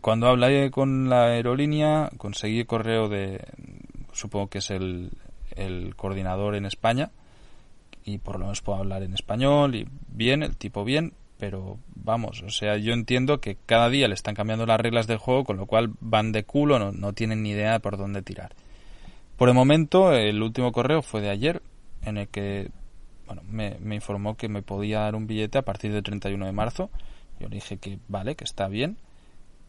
cuando 0.00 0.28
hablé 0.28 0.70
con 0.70 1.08
la 1.10 1.26
aerolínea, 1.26 2.10
conseguí 2.16 2.64
correo 2.64 3.08
de, 3.08 3.44
supongo 4.12 4.48
que 4.48 4.58
es 4.58 4.70
el, 4.70 5.10
el 5.56 5.94
coordinador 5.96 6.54
en 6.54 6.64
España, 6.64 7.10
y 8.04 8.18
por 8.18 8.36
lo 8.36 8.46
menos 8.46 8.62
puedo 8.62 8.78
hablar 8.78 9.02
en 9.02 9.12
español, 9.12 9.74
y 9.74 9.86
bien, 10.08 10.42
el 10.42 10.56
tipo 10.56 10.84
bien, 10.84 11.12
pero 11.40 11.78
vamos, 11.96 12.42
o 12.42 12.50
sea, 12.50 12.76
yo 12.76 12.92
entiendo 12.92 13.40
que 13.40 13.56
cada 13.66 13.88
día 13.88 14.06
le 14.06 14.14
están 14.14 14.34
cambiando 14.34 14.66
las 14.66 14.78
reglas 14.78 15.08
del 15.08 15.18
juego, 15.18 15.42
con 15.42 15.56
lo 15.56 15.66
cual 15.66 15.94
van 16.00 16.30
de 16.30 16.44
culo, 16.44 16.78
no, 16.78 16.92
no 16.92 17.14
tienen 17.14 17.42
ni 17.42 17.50
idea 17.50 17.72
de 17.72 17.80
por 17.80 17.96
dónde 17.96 18.22
tirar. 18.22 18.54
Por 19.36 19.48
el 19.48 19.54
momento, 19.54 20.12
el 20.12 20.42
último 20.42 20.70
correo 20.70 21.00
fue 21.00 21.22
de 21.22 21.30
ayer, 21.30 21.62
en 22.02 22.18
el 22.18 22.28
que 22.28 22.70
bueno, 23.26 23.42
me, 23.48 23.94
informó 23.94 24.36
que 24.36 24.48
me 24.48 24.60
podía 24.60 25.00
dar 25.00 25.14
un 25.14 25.28
billete 25.28 25.56
a 25.56 25.62
partir 25.62 25.92
del 25.92 26.02
31 26.02 26.46
de 26.46 26.52
marzo. 26.52 26.90
Yo 27.38 27.48
le 27.48 27.54
dije 27.54 27.78
que 27.78 28.00
vale, 28.08 28.34
que 28.34 28.42
está 28.42 28.66
bien, 28.66 28.96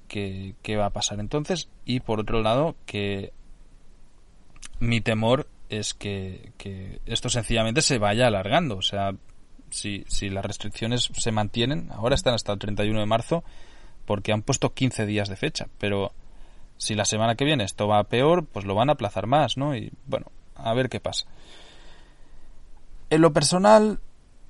que, 0.07 0.55
qué 0.63 0.77
va 0.77 0.87
a 0.87 0.89
pasar 0.89 1.19
entonces. 1.19 1.69
Y 1.85 1.99
por 1.99 2.19
otro 2.19 2.41
lado, 2.41 2.75
que 2.87 3.33
mi 4.79 4.99
temor 4.99 5.47
es 5.69 5.93
que, 5.93 6.51
que, 6.57 7.01
esto 7.05 7.29
sencillamente 7.29 7.83
se 7.83 7.99
vaya 7.99 8.25
alargando. 8.25 8.77
O 8.77 8.81
sea, 8.81 9.13
si, 9.71 10.05
si 10.07 10.29
las 10.29 10.45
restricciones 10.45 11.09
se 11.17 11.31
mantienen, 11.31 11.89
ahora 11.91 12.15
están 12.15 12.33
hasta 12.33 12.53
el 12.53 12.59
31 12.59 12.99
de 12.99 13.05
marzo 13.05 13.43
porque 14.05 14.31
han 14.31 14.41
puesto 14.41 14.73
15 14.73 15.05
días 15.05 15.29
de 15.29 15.35
fecha, 15.35 15.67
pero 15.77 16.11
si 16.77 16.95
la 16.95 17.05
semana 17.05 17.35
que 17.35 17.45
viene 17.45 17.63
esto 17.63 17.87
va 17.87 18.03
peor, 18.03 18.45
pues 18.45 18.65
lo 18.65 18.75
van 18.75 18.89
a 18.89 18.93
aplazar 18.93 19.27
más, 19.27 19.57
¿no? 19.57 19.75
Y 19.75 19.91
bueno, 20.07 20.27
a 20.55 20.73
ver 20.73 20.89
qué 20.89 20.99
pasa. 20.99 21.25
En 23.09 23.21
lo 23.21 23.33
personal, 23.33 23.99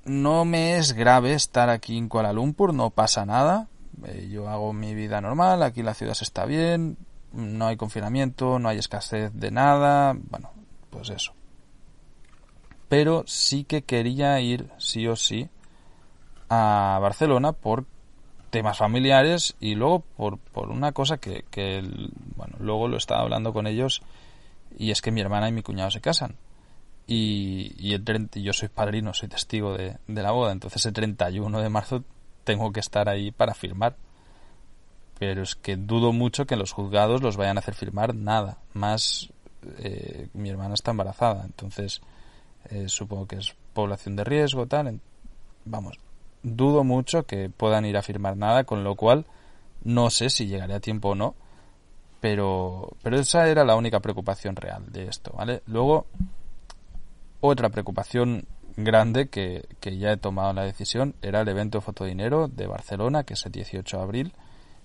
no 0.05 0.45
me 0.45 0.77
es 0.77 0.93
grave 0.93 1.33
estar 1.33 1.69
aquí 1.69 1.97
en 1.97 2.07
Kuala 2.07 2.33
Lumpur, 2.33 2.73
no 2.73 2.89
pasa 2.89 3.25
nada. 3.25 3.67
Eh, 4.05 4.29
yo 4.31 4.47
hago 4.49 4.73
mi 4.73 4.95
vida 4.95 5.19
normal, 5.21 5.61
aquí 5.63 5.83
la 5.83 5.93
ciudad 5.93 6.17
está 6.19 6.45
bien, 6.45 6.97
no 7.33 7.67
hay 7.67 7.77
confinamiento, 7.77 8.59
no 8.59 8.69
hay 8.69 8.77
escasez 8.77 9.31
de 9.33 9.51
nada, 9.51 10.15
bueno, 10.29 10.51
pues 10.89 11.09
eso. 11.09 11.33
Pero 12.91 13.23
sí 13.25 13.63
que 13.63 13.83
quería 13.83 14.37
ir, 14.41 14.69
sí 14.77 15.07
o 15.07 15.15
sí, 15.15 15.47
a 16.49 16.99
Barcelona 17.01 17.53
por 17.53 17.85
temas 18.49 18.77
familiares 18.77 19.55
y 19.61 19.75
luego 19.75 20.01
por, 20.01 20.39
por 20.39 20.69
una 20.71 20.91
cosa 20.91 21.15
que, 21.17 21.45
que, 21.49 21.81
bueno, 22.35 22.57
luego 22.59 22.89
lo 22.89 22.97
estaba 22.97 23.21
hablando 23.21 23.53
con 23.53 23.65
ellos 23.65 24.01
y 24.77 24.91
es 24.91 25.01
que 25.01 25.09
mi 25.09 25.21
hermana 25.21 25.47
y 25.47 25.53
mi 25.53 25.61
cuñado 25.61 25.89
se 25.89 26.01
casan. 26.01 26.35
Y, 27.07 27.73
y 27.77 27.93
el 27.93 28.03
yo 28.33 28.51
soy 28.51 28.67
padrino, 28.67 29.13
soy 29.13 29.29
testigo 29.29 29.77
de, 29.77 29.95
de 30.09 30.21
la 30.21 30.31
boda, 30.31 30.51
entonces 30.51 30.85
el 30.85 30.91
31 30.91 31.61
de 31.61 31.69
marzo 31.69 32.03
tengo 32.43 32.73
que 32.73 32.81
estar 32.81 33.07
ahí 33.07 33.31
para 33.31 33.53
firmar. 33.53 33.95
Pero 35.17 35.43
es 35.43 35.55
que 35.55 35.77
dudo 35.77 36.11
mucho 36.11 36.45
que 36.45 36.57
los 36.57 36.73
juzgados 36.73 37.21
los 37.21 37.37
vayan 37.37 37.55
a 37.55 37.61
hacer 37.61 37.73
firmar 37.73 38.13
nada. 38.13 38.57
Más 38.73 39.29
eh, 39.77 40.27
mi 40.33 40.49
hermana 40.49 40.73
está 40.73 40.91
embarazada, 40.91 41.45
entonces 41.45 42.01
eh, 42.69 42.85
supongo 42.87 43.27
que 43.27 43.37
es 43.37 43.55
población 43.73 44.15
de 44.15 44.23
riesgo, 44.23 44.67
tal. 44.67 44.99
Vamos, 45.65 45.99
dudo 46.43 46.83
mucho 46.83 47.23
que 47.23 47.49
puedan 47.49 47.85
ir 47.85 47.97
a 47.97 48.01
firmar 48.01 48.37
nada, 48.37 48.63
con 48.63 48.83
lo 48.83 48.95
cual 48.95 49.25
no 49.83 50.09
sé 50.09 50.29
si 50.29 50.47
llegaré 50.47 50.73
a 50.73 50.79
tiempo 50.79 51.09
o 51.09 51.15
no, 51.15 51.35
pero, 52.19 52.93
pero 53.01 53.19
esa 53.19 53.47
era 53.49 53.63
la 53.63 53.75
única 53.75 53.99
preocupación 53.99 54.55
real 54.55 54.91
de 54.91 55.07
esto, 55.07 55.33
¿vale? 55.35 55.61
Luego, 55.65 56.05
otra 57.39 57.69
preocupación 57.69 58.45
grande 58.77 59.27
que, 59.27 59.67
que 59.79 59.97
ya 59.97 60.11
he 60.11 60.17
tomado 60.17 60.53
la 60.53 60.63
decisión 60.63 61.15
era 61.21 61.41
el 61.41 61.47
evento 61.47 61.81
Fotodinero 61.81 62.47
de 62.47 62.67
Barcelona, 62.67 63.23
que 63.23 63.33
es 63.33 63.45
el 63.45 63.51
18 63.51 63.97
de 63.97 64.03
abril, 64.03 64.33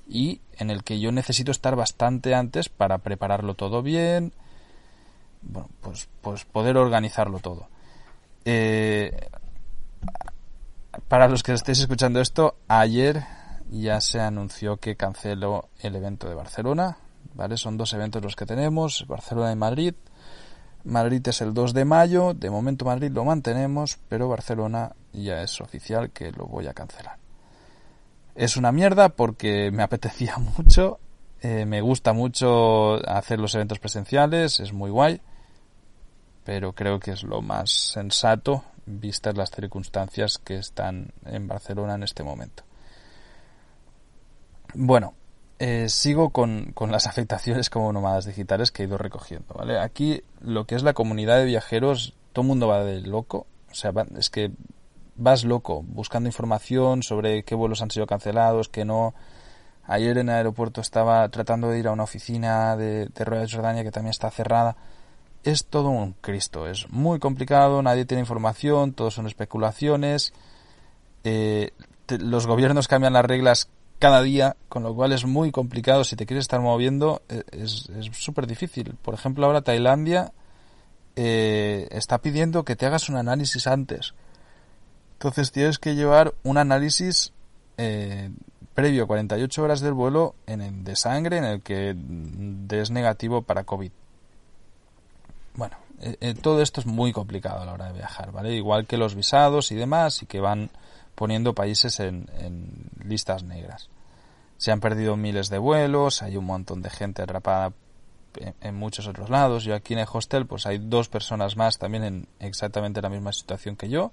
y 0.09 0.41
en 0.59 0.71
el 0.71 0.83
que 0.83 0.99
yo 0.99 1.13
necesito 1.13 1.51
estar 1.51 1.77
bastante 1.77 2.35
antes 2.35 2.69
para 2.69 2.99
prepararlo 2.99 3.55
todo 3.55 3.83
bien, 3.83 4.33
bueno, 5.49 5.69
pues, 5.81 6.09
pues 6.21 6.45
poder 6.45 6.77
organizarlo 6.77 7.39
todo. 7.39 7.69
Eh, 8.45 9.29
para 11.09 11.29
los 11.29 11.43
que 11.43 11.53
estéis 11.53 11.81
escuchando 11.81 12.21
esto, 12.21 12.57
ayer 12.69 13.25
ya 13.71 14.01
se 14.01 14.21
anunció 14.21 14.77
que 14.79 14.97
canceló 14.97 15.69
el 15.81 15.97
evento 15.97 16.29
de 16.29 16.35
Barcelona, 16.35 16.99
¿vale? 17.35 17.57
Son 17.57 17.77
dos 17.77 17.93
eventos 17.93 18.23
los 18.23 18.37
que 18.37 18.47
tenemos, 18.47 19.07
Barcelona 19.07 19.53
y 19.53 19.57
Madrid. 19.57 19.95
Madrid 20.85 21.27
es 21.27 21.41
el 21.41 21.53
2 21.53 21.75
de 21.75 21.85
mayo, 21.85 22.33
de 22.33 22.49
momento 22.49 22.85
Madrid 22.85 23.11
lo 23.11 23.25
mantenemos, 23.25 23.99
pero 24.09 24.29
Barcelona 24.29 24.95
ya 25.13 25.43
es 25.43 25.61
oficial 25.61 26.11
que 26.11 26.31
lo 26.31 26.47
voy 26.47 26.69
a 26.69 26.75
cancelar. 26.75 27.19
Es 28.37 28.57
una 28.57 28.71
mierda 28.71 29.09
porque 29.09 29.71
me 29.73 29.83
apetecía 29.85 30.37
mucho, 30.39 31.01
eh, 31.41 31.67
me 31.67 31.81
gusta 31.81 32.13
mucho 32.13 32.95
hacer 33.09 33.41
los 33.41 33.55
eventos 33.55 33.81
presenciales, 33.81 34.61
es 34.61 34.73
muy 34.73 34.91
guay, 34.91 35.21
pero 36.47 36.73
creo 36.75 37.01
que 37.01 37.11
es 37.11 37.25
lo 37.25 37.43
más 37.43 37.71
sensato 37.71 38.63
vistas 38.87 39.37
las 39.37 39.51
circunstancias 39.51 40.39
que 40.39 40.55
están 40.55 41.13
en 41.25 41.49
Barcelona 41.49 41.97
en 41.97 42.05
este 42.05 42.23
momento. 42.23 42.63
Bueno, 44.73 45.15
eh, 45.59 45.89
sigo 45.89 46.31
con, 46.31 46.71
con, 46.73 46.93
las 46.93 47.07
afectaciones 47.09 47.69
como 47.69 47.93
nómadas 47.93 48.27
digitales 48.27 48.71
que 48.71 48.85
he 48.85 48.87
ido 48.87 48.97
recogiendo, 48.97 49.55
¿vale? 49.55 49.81
Aquí 49.81 50.23
lo 50.41 50.67
que 50.67 50.77
es 50.77 50.85
la 50.85 50.95
comunidad 50.95 51.39
de 51.39 51.47
viajeros, 51.47 52.15
todo 52.33 52.45
el 52.45 52.49
mundo 52.49 52.69
va 52.69 52.85
de 52.85 53.01
loco, 53.01 53.49
o 53.73 53.75
sea, 53.75 53.93
es 54.17 54.31
que 54.31 54.53
vas 55.17 55.45
loco 55.45 55.83
buscando 55.83 56.29
información 56.29 57.03
sobre 57.03 57.43
qué 57.43 57.57
vuelos 57.57 57.83
han 57.83 57.91
sido 57.91 58.07
cancelados, 58.07 58.69
qué 58.69 58.85
no. 58.85 59.15
Ayer 59.83 60.19
en 60.19 60.29
el 60.29 60.37
aeropuerto 60.37 60.81
estaba 60.81 61.29
tratando 61.29 61.71
de 61.71 61.81
ir 61.81 61.89
a 61.89 61.93
una 61.93 62.05
oficina 62.05 62.77
de, 62.77 63.07
de 63.07 63.25
Royal 63.25 63.51
Jordania 63.51 63.83
que 63.83 63.91
también 63.91 64.11
está 64.11 64.31
cerrada 64.31 64.77
es 65.47 65.65
todo 65.67 65.91
un 65.91 66.13
Cristo. 66.15 66.67
Es 66.67 66.91
muy 66.91 67.21
complicado, 67.21 67.81
nadie 67.81 68.05
tiene 68.05 68.21
información, 68.21 68.93
todo 68.93 69.13
son 69.13 69.29
especulaciones. 69.29 70.33
Eh, 71.23 71.71
los 72.09 72.49
gobiernos 72.49 72.89
cambian 72.89 73.13
las 73.13 73.25
reglas 73.25 73.69
cada 74.01 74.23
día, 74.23 74.57
con 74.69 74.83
lo 74.83 74.95
cual 74.95 75.13
es 75.13 75.25
muy 75.25 75.53
complicado. 75.53 76.03
Si 76.03 76.17
te 76.17 76.27
quieres 76.27 76.45
estar 76.45 76.61
moviendo, 76.61 77.23
eh, 77.29 77.45
es 77.53 77.89
súper 78.13 78.49
difícil. 78.49 78.97
Por 79.03 79.15
ejemplo, 79.15 79.47
ahora 79.47 79.63
Tailandia 79.63 80.33
eh, 81.15 81.87
está 81.93 82.19
pidiendo 82.19 82.65
que 82.65 82.75
te 82.75 82.85
hagas 82.85 83.09
un 83.09 83.17
análisis 83.17 83.69
antes. 83.69 84.15
Entonces 85.13 85.53
tienes 85.53 85.79
que 85.79 85.95
llevar 85.95 86.35
un 86.43 86.59
análisis 86.59 87.33
previo 88.75 89.05
a 89.05 89.07
48 89.07 89.63
horas 89.63 89.81
del 89.81 89.93
vuelo 89.93 90.35
en 90.47 90.61
el 90.63 90.83
de 90.83 90.97
sangre 90.97 91.37
en 91.39 91.45
el 91.45 91.63
que 91.63 91.95
des 91.95 92.91
negativo 92.91 93.43
para 93.43 93.65
COVID. 93.65 93.93
Bueno, 95.57 95.77
eh, 96.01 96.17
eh, 96.21 96.35
todo 96.35 96.61
esto 96.61 96.81
es 96.81 96.87
muy 96.87 97.13
complicado 97.13 97.63
a 97.63 97.65
la 97.65 97.73
hora 97.73 97.87
de 97.87 97.95
viajar, 97.95 98.31
¿vale? 98.31 98.55
Igual 98.55 98.87
que 98.87 98.99
los 98.99 99.15
visados 99.15 99.73
y 99.73 99.75
demás, 99.75 100.23
y 100.23 100.27
que 100.27 100.41
van 100.41 100.71
poniendo 101.15 101.55
países 101.55 101.99
en, 102.01 102.29
listas 103.03 103.43
negras. 103.43 103.89
Se 104.59 104.71
han 104.71 104.81
perdido 104.81 105.17
miles 105.17 105.49
de 105.49 105.59
vuelos, 105.59 106.23
hay 106.23 106.37
un 106.37 106.45
montón 106.45 106.83
de 106.83 106.91
gente 106.91 107.23
atrapada 107.23 107.73
en, 108.61 108.75
muchos 108.75 109.07
otros 109.07 109.31
lados. 109.31 109.65
Yo 109.65 109.75
aquí 109.75 109.95
en 109.95 110.01
el 110.01 110.07
hostel, 110.13 110.47
pues 110.47 110.67
hay 110.67 110.79
dos 110.79 111.09
personas 111.09 111.57
más 111.57 111.79
también 111.79 112.05
en 112.05 112.29
exactamente 112.39 113.01
la 113.01 113.09
misma 113.09 113.33
situación 113.33 113.77
que 113.77 113.89
yo. 113.89 114.13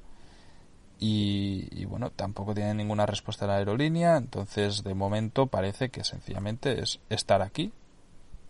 Y, 0.99 1.83
bueno, 1.85 2.11
tampoco 2.11 2.53
tienen 2.53 2.77
ninguna 2.77 3.05
respuesta 3.05 3.45
de 3.45 3.51
la 3.51 3.57
aerolínea, 3.57 4.15
entonces 4.15 4.83
de 4.83 4.93
momento 4.93 5.47
parece 5.47 5.89
que 5.89 6.05
sencillamente 6.05 6.81
es 6.81 7.01
estar 7.09 7.41
aquí 7.41 7.73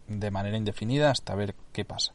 de 0.08 0.30
manera 0.30 0.58
indefinida 0.58 1.10
hasta 1.10 1.34
ver 1.34 1.56
qué 1.72 1.84
pasa. 1.84 2.14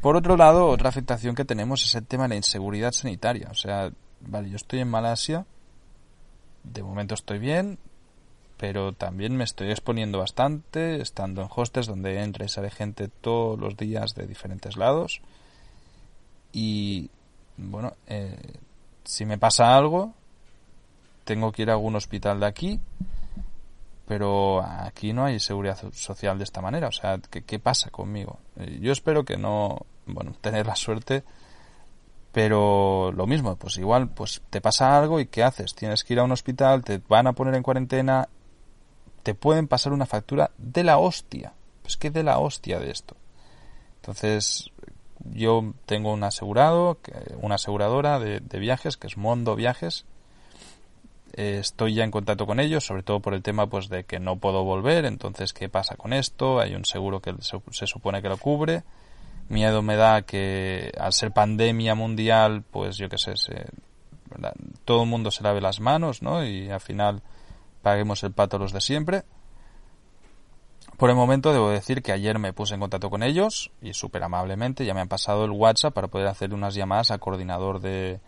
Por 0.00 0.16
otro 0.16 0.36
lado, 0.36 0.68
otra 0.68 0.88
afectación 0.88 1.34
que 1.34 1.44
tenemos 1.44 1.84
es 1.84 1.94
el 1.94 2.06
tema 2.06 2.24
de 2.24 2.30
la 2.30 2.36
inseguridad 2.36 2.92
sanitaria. 2.92 3.48
O 3.50 3.54
sea, 3.54 3.90
vale, 4.20 4.50
yo 4.50 4.56
estoy 4.56 4.80
en 4.80 4.90
Malasia 4.90 5.46
de 6.64 6.82
momento 6.82 7.14
estoy 7.14 7.38
bien, 7.38 7.78
pero 8.56 8.92
también 8.92 9.36
me 9.36 9.44
estoy 9.44 9.70
exponiendo 9.70 10.18
bastante, 10.18 11.00
estando 11.00 11.42
en 11.42 11.48
hostes 11.54 11.86
donde 11.86 12.22
entra 12.22 12.44
y 12.44 12.48
sale 12.48 12.70
gente 12.70 13.08
todos 13.08 13.58
los 13.58 13.76
días 13.76 14.14
de 14.14 14.26
diferentes 14.26 14.76
lados. 14.76 15.20
Y 16.52 17.10
bueno, 17.56 17.92
eh, 18.06 18.54
si 19.04 19.26
me 19.26 19.38
pasa 19.38 19.76
algo, 19.76 20.14
tengo 21.24 21.52
que 21.52 21.62
ir 21.62 21.70
a 21.70 21.74
algún 21.74 21.96
hospital 21.96 22.40
de 22.40 22.46
aquí, 22.46 22.80
pero 24.06 24.62
aquí 24.62 25.12
no 25.12 25.24
hay 25.24 25.40
seguridad 25.40 25.78
social 25.92 26.38
de 26.38 26.44
esta 26.44 26.60
manera. 26.60 26.88
O 26.88 26.92
sea, 26.92 27.18
¿qué, 27.30 27.42
qué 27.42 27.58
pasa 27.58 27.90
conmigo? 27.90 28.38
Eh, 28.56 28.78
yo 28.80 28.92
espero 28.92 29.24
que 29.24 29.36
no, 29.36 29.86
bueno, 30.06 30.34
tener 30.40 30.66
la 30.66 30.76
suerte, 30.76 31.24
pero 32.32 33.12
lo 33.12 33.26
mismo, 33.26 33.56
pues 33.56 33.76
igual, 33.78 34.08
pues 34.08 34.42
te 34.50 34.60
pasa 34.60 34.98
algo 34.98 35.20
y 35.20 35.26
¿qué 35.26 35.44
haces? 35.44 35.74
Tienes 35.74 36.04
que 36.04 36.14
ir 36.14 36.18
a 36.18 36.24
un 36.24 36.32
hospital, 36.32 36.82
te 36.82 37.00
van 37.08 37.26
a 37.26 37.32
poner 37.32 37.54
en 37.54 37.62
cuarentena, 37.62 38.28
te 39.22 39.34
pueden 39.34 39.68
pasar 39.68 39.92
una 39.92 40.06
factura 40.06 40.50
de 40.58 40.84
la 40.84 40.98
hostia. 40.98 41.52
Pues 41.82 41.96
que 41.98 42.10
de 42.10 42.22
la 42.22 42.38
hostia 42.38 42.78
de 42.78 42.90
esto. 42.90 43.14
Entonces, 43.96 44.70
yo 45.32 45.74
tengo 45.86 46.12
un 46.12 46.24
asegurado, 46.24 46.98
una 47.40 47.56
aseguradora 47.56 48.18
de, 48.18 48.40
viajes, 48.58 48.96
que 48.96 49.06
es 49.06 49.16
Mondo 49.16 49.54
Viajes. 49.54 50.06
Estoy 51.36 51.94
ya 51.94 52.04
en 52.04 52.12
contacto 52.12 52.46
con 52.46 52.60
ellos, 52.60 52.84
sobre 52.84 53.02
todo 53.02 53.18
por 53.18 53.34
el 53.34 53.42
tema 53.42 53.66
pues 53.66 53.88
de 53.88 54.04
que 54.04 54.20
no 54.20 54.36
puedo 54.36 54.62
volver. 54.62 55.04
Entonces, 55.04 55.52
¿qué 55.52 55.68
pasa 55.68 55.96
con 55.96 56.12
esto? 56.12 56.60
Hay 56.60 56.74
un 56.76 56.84
seguro 56.84 57.20
que 57.20 57.34
se, 57.40 57.86
supone 57.86 58.22
que 58.22 58.28
lo 58.28 58.36
cubre. 58.36 58.84
Miedo 59.48 59.82
me 59.82 59.96
da 59.96 60.22
que 60.22 60.92
al 60.98 61.12
ser 61.12 61.32
pandemia 61.32 61.96
mundial, 61.96 62.62
pues 62.70 62.96
yo 62.96 63.08
qué 63.08 63.18
sé, 63.18 63.34
todo 64.84 65.02
el 65.02 65.08
mundo 65.08 65.30
se 65.32 65.42
lave 65.42 65.60
las 65.60 65.80
manos, 65.80 66.22
¿no? 66.22 66.44
Y 66.44 66.70
al 66.70 66.80
final 66.80 67.20
paguemos 67.82 68.22
el 68.22 68.32
pato 68.32 68.58
los 68.58 68.72
de 68.72 68.80
siempre. 68.80 69.24
Por 70.96 71.10
el 71.10 71.16
momento 71.16 71.52
debo 71.52 71.70
decir 71.70 72.02
que 72.02 72.12
ayer 72.12 72.38
me 72.38 72.52
puse 72.52 72.74
en 72.74 72.80
contacto 72.80 73.10
con 73.10 73.24
ellos 73.24 73.72
y 73.82 73.92
súper 73.94 74.22
amablemente 74.22 74.84
ya 74.84 74.94
me 74.94 75.00
han 75.00 75.08
pasado 75.08 75.44
el 75.44 75.50
WhatsApp 75.50 75.92
para 75.92 76.06
poder 76.06 76.28
hacer 76.28 76.54
unas 76.54 76.74
llamadas 76.74 77.10
al 77.10 77.18
coordinador 77.18 77.80
de, 77.80 78.20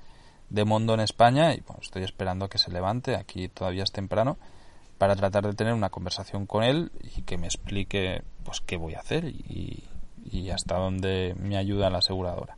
de 0.51 0.65
Mondo 0.65 0.95
en 0.95 1.01
España 1.01 1.55
y 1.55 1.61
bueno, 1.61 1.81
estoy 1.83 2.03
esperando 2.03 2.49
que 2.49 2.59
se 2.59 2.71
levante, 2.71 3.17
aquí 3.17 3.49
todavía 3.49 3.85
es 3.85 3.93
temprano, 3.93 4.37
para 4.99 5.17
tratar 5.17 5.47
de 5.47 5.55
tener 5.55 5.75
una 5.75 5.91
conversación 5.91 6.47
con 6.47 6.63
él 6.63 6.91
y 7.17 7.23
que 7.23 7.37
me 7.37 7.47
explique 7.47 8.23
pues 8.45 8.61
qué 8.61 8.77
voy 8.77 8.95
a 8.95 9.01
hacer 9.01 9.27
y, 9.27 9.85
y 10.25 10.51
hasta 10.51 10.77
dónde 10.77 11.35
me 11.39 11.57
ayuda 11.57 11.91
la 11.91 11.99
aseguradora. 11.99 12.57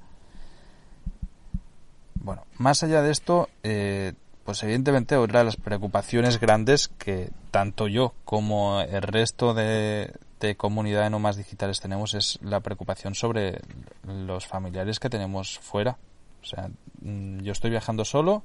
Bueno, 2.14 2.44
más 2.58 2.82
allá 2.82 3.02
de 3.02 3.10
esto, 3.10 3.48
eh, 3.62 4.12
pues 4.44 4.62
evidentemente 4.62 5.16
otra 5.16 5.40
de 5.40 5.44
las 5.46 5.56
preocupaciones 5.56 6.40
grandes 6.40 6.88
que 6.88 7.30
tanto 7.50 7.88
yo 7.88 8.14
como 8.24 8.80
el 8.80 9.02
resto 9.02 9.54
de, 9.54 10.12
de 10.40 10.56
comunidad 10.56 11.04
de 11.04 11.10
nomás 11.10 11.36
digitales 11.36 11.80
tenemos 11.80 12.14
es 12.14 12.38
la 12.42 12.60
preocupación 12.60 13.14
sobre 13.14 13.60
los 14.06 14.46
familiares 14.46 15.00
que 15.00 15.10
tenemos 15.10 15.58
fuera. 15.58 15.96
O 16.42 16.46
sea, 16.46 16.70
mm, 17.02 17.40
yo 17.40 17.52
estoy 17.52 17.70
viajando 17.70 18.04
solo 18.04 18.42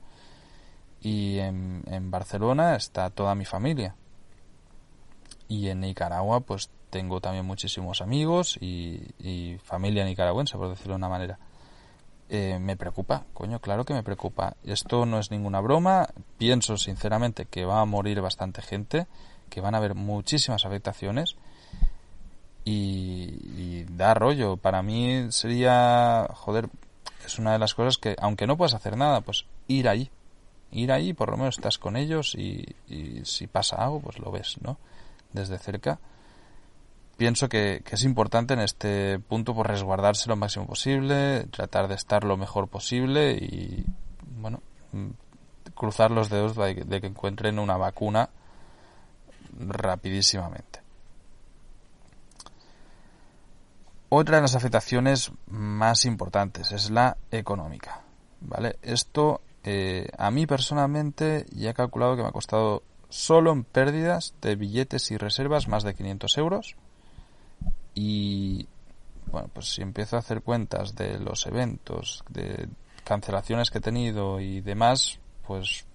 y 1.02 1.40
en, 1.40 1.84
Barcelona 2.10 2.76
está 2.76 3.10
toda 3.10 3.36
mi 3.36 3.46
familia. 3.46 3.96
Y 5.48 5.68
en 5.68 5.82
Nicaragua 5.82 6.40
pues 6.42 6.70
tengo 6.90 7.22
también 7.22 7.46
muchísimos 7.46 8.02
amigos 8.02 8.58
y, 8.62 9.02
y 9.20 9.58
familia 9.64 10.06
nicaragüense, 10.06 10.58
por 10.58 10.70
decirlo 10.70 10.94
de 10.94 10.98
una 10.98 11.10
manera. 11.10 11.40
Eh, 12.30 12.58
me 12.60 12.76
preocupa, 12.78 13.26
coño, 13.34 13.60
claro 13.60 13.86
que 13.86 13.94
me 13.94 14.02
preocupa. 14.02 14.56
Esto 14.64 15.06
no 15.06 15.20
es 15.20 15.30
ninguna 15.30 15.60
broma. 15.60 16.08
Pienso 16.38 16.78
sinceramente 16.78 17.46
que 17.46 17.66
va 17.66 17.82
a 17.82 17.86
morir 17.86 18.22
bastante 18.22 18.62
gente, 18.62 19.08
que 19.50 19.62
van 19.62 19.76
a 19.76 19.78
haber 19.78 19.94
muchísimas 19.94 20.66
afectaciones 20.66 21.36
y, 22.66 23.84
da 23.84 24.14
rollo. 24.14 24.58
Para 24.58 24.82
mí 24.82 25.28
sería, 25.30 26.28
joder, 26.34 26.70
es 27.28 27.40
una 27.40 27.54
de 27.54 27.60
las 27.60 27.74
cosas 27.74 27.98
que, 27.98 28.16
aunque 28.20 28.48
no 28.48 28.58
puedas 28.58 28.74
hacer 28.74 28.98
nada, 28.98 29.22
pues 29.22 29.46
ir 29.68 29.88
ahí. 29.88 30.10
Ir 30.72 30.92
ahí, 30.92 31.14
por 31.14 31.30
lo 31.30 31.38
menos 31.38 31.58
estás 31.58 31.78
con 31.78 31.96
ellos 31.96 32.36
y, 32.36 32.66
si 33.24 33.48
pasa 33.48 33.78
algo, 33.78 34.00
pues 34.02 34.20
lo 34.20 34.32
ves, 34.32 34.58
¿no? 34.62 34.78
Desde 35.32 35.58
cerca 35.58 36.00
pienso 37.18 37.48
que, 37.48 37.84
es 37.90 38.04
importante 38.04 38.54
en 38.54 38.60
este 38.60 39.20
punto 39.20 39.54
por 39.54 39.68
pues, 39.68 39.80
resguardarse 39.80 40.30
lo 40.30 40.36
máximo 40.36 40.68
posible, 40.68 41.46
tratar 41.52 41.88
de 41.88 41.96
estar 41.96 42.24
lo 42.24 42.38
mejor 42.38 42.68
posible 42.68 43.34
y, 43.34 43.86
bueno, 44.38 44.62
cruzar 45.76 46.12
los 46.12 46.30
dedos 46.30 46.56
de, 46.56 47.02
que 47.02 47.08
encuentren 47.08 47.60
una 47.60 47.78
vacuna 47.78 48.30
rapidísimamente. 49.58 50.83
Otra 54.16 54.36
de 54.36 54.44
las 54.44 54.54
afectaciones 54.54 55.32
más 55.48 56.06
importantes 56.06 56.72
es 56.72 56.92
la 56.92 57.18
económica. 57.32 58.02
¿Vale? 58.42 58.78
Esto 58.84 59.42
eh, 59.64 60.08
a 60.16 60.30
mí 60.30 60.46
personalmente 60.46 61.48
ya 61.50 61.72
he 61.72 61.74
calculado 61.74 62.16
que 62.16 62.22
me 62.22 62.28
ha 62.28 62.32
costado 62.32 62.84
solo 63.10 63.52
en 63.52 63.64
pérdidas 63.64 64.36
de 64.40 64.56
billetes 64.56 65.10
y 65.10 65.18
reservas 65.18 65.68
más 65.68 65.82
de 65.82 65.96
500 65.96 66.38
euros 66.38 66.76
y 67.96 68.68
bueno, 69.32 69.50
pues 69.52 69.74
si 69.74 69.82
empiezo 69.82 70.16
a 70.16 70.20
hacer 70.20 70.44
cuentas 70.44 70.94
de 70.94 71.18
los 71.18 71.48
eventos, 71.48 72.24
de 72.30 72.70
cancelaciones 73.04 73.72
que 73.72 73.80
he 73.80 73.82
tenido 73.82 74.40
y 74.40 74.62
demás, 74.62 75.18
pues 75.48 75.88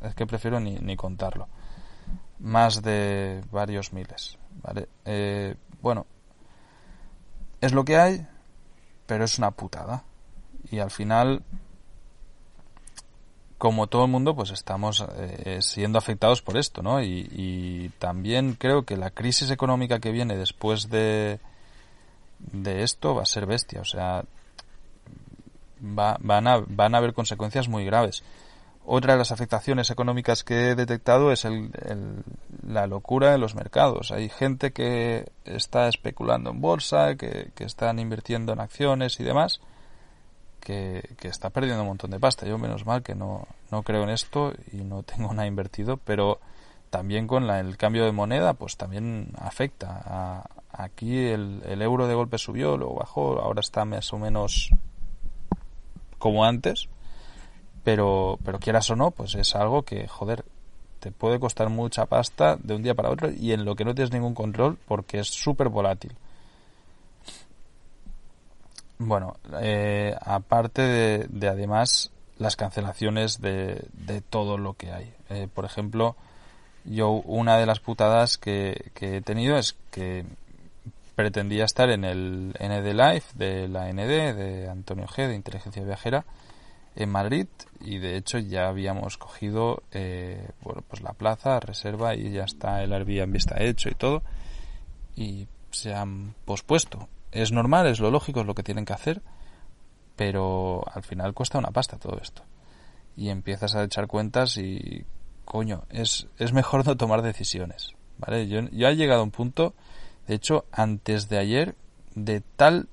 es 0.00 0.14
que 0.14 0.28
prefiero 0.28 0.60
ni, 0.60 0.76
ni 0.76 0.94
contarlo. 0.94 1.48
Más 2.38 2.82
de 2.82 3.42
varios 3.50 3.92
miles, 3.92 4.38
¿vale? 4.62 4.88
Eh, 5.04 5.56
bueno, 5.82 6.06
es 7.60 7.72
lo 7.72 7.84
que 7.84 7.96
hay, 7.96 8.26
pero 9.06 9.24
es 9.24 9.38
una 9.38 9.50
putada. 9.50 10.04
Y 10.70 10.78
al 10.78 10.90
final 10.90 11.42
como 13.58 13.86
todo 13.86 14.04
el 14.04 14.10
mundo, 14.10 14.34
pues 14.36 14.50
estamos 14.50 15.04
eh, 15.16 15.58
siendo 15.62 15.98
afectados 15.98 16.42
por 16.42 16.58
esto, 16.58 16.82
¿no? 16.82 17.02
Y, 17.02 17.90
también 17.98 18.54
creo 18.54 18.84
que 18.84 18.96
la 18.96 19.10
crisis 19.10 19.50
económica 19.50 19.98
que 19.98 20.12
viene 20.12 20.36
después 20.36 20.90
de, 20.90 21.40
de 22.38 22.82
esto 22.82 23.14
va 23.14 23.22
a 23.22 23.26
ser 23.26 23.46
bestia, 23.46 23.80
o 23.80 23.84
sea, 23.84 24.24
va, 25.82 26.18
van, 26.20 26.46
a, 26.46 26.58
van 26.66 26.94
a 26.94 26.98
haber 26.98 27.14
consecuencias 27.14 27.68
muy 27.68 27.84
graves. 27.84 28.22
Otra 28.88 29.14
de 29.14 29.18
las 29.18 29.32
afectaciones 29.32 29.90
económicas 29.90 30.44
que 30.44 30.70
he 30.70 30.74
detectado 30.76 31.32
es 31.32 31.44
el, 31.44 31.70
la 32.66 32.86
locura 32.86 33.32
de 33.32 33.38
los 33.38 33.54
mercados. 33.54 34.12
Hay 34.12 34.28
gente 34.28 34.72
que 34.72 35.30
está 35.44 35.88
especulando 35.88 36.50
en 36.50 36.60
bolsa, 36.60 37.16
que, 37.16 37.50
que 37.54 37.64
están 37.64 37.98
invirtiendo 37.98 38.52
en 38.52 38.60
acciones 38.60 39.18
y 39.18 39.24
demás 39.24 39.60
que, 40.66 41.28
está 41.28 41.50
perdiendo 41.50 41.82
un 41.82 41.88
montón 41.88 42.10
de 42.10 42.18
pasta. 42.18 42.44
Yo 42.44 42.58
menos 42.58 42.84
mal 42.84 43.02
que 43.02 43.14
no, 43.14 43.46
no 43.70 43.82
creo 43.84 44.02
en 44.02 44.10
esto 44.10 44.52
y 44.72 44.78
no 44.78 45.04
tengo 45.04 45.28
nada 45.32 45.46
invertido, 45.46 45.96
pero 45.96 46.40
también 46.90 47.26
con 47.26 47.48
el 47.48 47.76
cambio 47.76 48.04
de 48.04 48.12
moneda 48.12 48.54
pues 48.54 48.76
también 48.76 49.32
afecta. 49.38 50.48
aquí 50.72 51.26
el, 51.26 51.62
el, 51.66 51.82
euro 51.82 52.08
de 52.08 52.14
golpe 52.14 52.38
subió, 52.38 52.76
luego 52.76 52.96
bajó, 52.96 53.40
ahora 53.40 53.60
está 53.60 53.84
más 53.84 54.12
o 54.12 54.18
menos 54.18 54.70
como 56.18 56.44
antes, 56.44 56.88
pero, 57.86 58.36
pero 58.44 58.58
quieras 58.58 58.90
o 58.90 58.96
no, 58.96 59.12
pues 59.12 59.36
es 59.36 59.54
algo 59.54 59.82
que, 59.82 60.08
joder, 60.08 60.44
te 60.98 61.12
puede 61.12 61.38
costar 61.38 61.68
mucha 61.68 62.06
pasta 62.06 62.56
de 62.56 62.74
un 62.74 62.82
día 62.82 62.96
para 62.96 63.10
otro 63.10 63.30
y 63.30 63.52
en 63.52 63.64
lo 63.64 63.76
que 63.76 63.84
no 63.84 63.94
tienes 63.94 64.12
ningún 64.12 64.34
control 64.34 64.76
porque 64.88 65.20
es 65.20 65.28
súper 65.28 65.68
volátil. 65.68 66.12
Bueno, 68.98 69.36
eh, 69.60 70.16
aparte 70.20 71.28
de, 71.28 71.48
además 71.48 72.10
las 72.38 72.56
cancelaciones 72.56 73.40
de, 73.40 73.84
de, 73.92 74.20
todo 74.20 74.58
lo 74.58 74.74
que 74.74 74.90
hay. 74.90 75.14
Eh, 75.30 75.46
por 75.54 75.64
ejemplo, 75.64 76.16
yo 76.86 77.10
una 77.10 77.56
de 77.56 77.66
las 77.66 77.78
putadas 77.78 78.36
que, 78.36 78.90
que, 78.94 79.18
he 79.18 79.22
tenido 79.22 79.58
es 79.58 79.76
que 79.92 80.24
pretendía 81.14 81.64
estar 81.64 81.88
en 81.90 82.04
el 82.04 82.48
ND 82.58 82.94
Live 82.94 83.24
de 83.34 83.68
la 83.68 83.92
ND, 83.92 84.34
de 84.34 84.68
Antonio 84.68 85.06
G, 85.06 85.28
de 85.28 85.36
Inteligencia 85.36 85.84
Viajera, 85.84 86.24
en 86.96 87.10
Madrid 87.10 87.46
y 87.80 87.98
de 87.98 88.16
hecho 88.16 88.38
ya 88.38 88.68
habíamos 88.68 89.18
cogido 89.18 89.82
eh, 89.92 90.48
bueno, 90.62 90.82
pues 90.88 91.02
la 91.02 91.12
plaza, 91.12 91.60
reserva 91.60 92.14
y 92.14 92.32
ya 92.32 92.44
está 92.44 92.82
el 92.82 92.92
Airbnb 92.92 93.36
está 93.36 93.62
hecho 93.62 93.88
y 93.88 93.94
todo 93.94 94.22
y 95.14 95.46
se 95.70 95.94
han 95.94 96.34
pospuesto 96.44 97.08
es 97.36 97.52
normal, 97.52 97.86
es 97.86 98.00
lo 98.00 98.10
lógico, 98.10 98.40
es 98.40 98.46
lo 98.46 98.54
que 98.54 98.62
tienen 98.62 98.84
que 98.84 98.92
hacer, 98.92 99.22
pero 100.16 100.82
al 100.92 101.02
final 101.02 101.34
cuesta 101.34 101.58
una 101.58 101.70
pasta 101.70 101.98
todo 101.98 102.18
esto. 102.20 102.42
Y 103.16 103.28
empiezas 103.28 103.74
a 103.74 103.84
echar 103.84 104.06
cuentas 104.06 104.56
y, 104.56 105.04
coño, 105.44 105.84
es, 105.90 106.28
es 106.38 106.52
mejor 106.52 106.86
no 106.86 106.96
tomar 106.96 107.22
decisiones, 107.22 107.92
¿vale? 108.18 108.48
Yo, 108.48 108.60
yo 108.70 108.88
he 108.88 108.96
llegado 108.96 109.20
a 109.20 109.24
un 109.24 109.30
punto, 109.30 109.74
de 110.26 110.34
hecho, 110.34 110.64
antes 110.72 111.28
de 111.28 111.38
ayer, 111.38 111.74
de 112.14 112.40
tal 112.40 112.88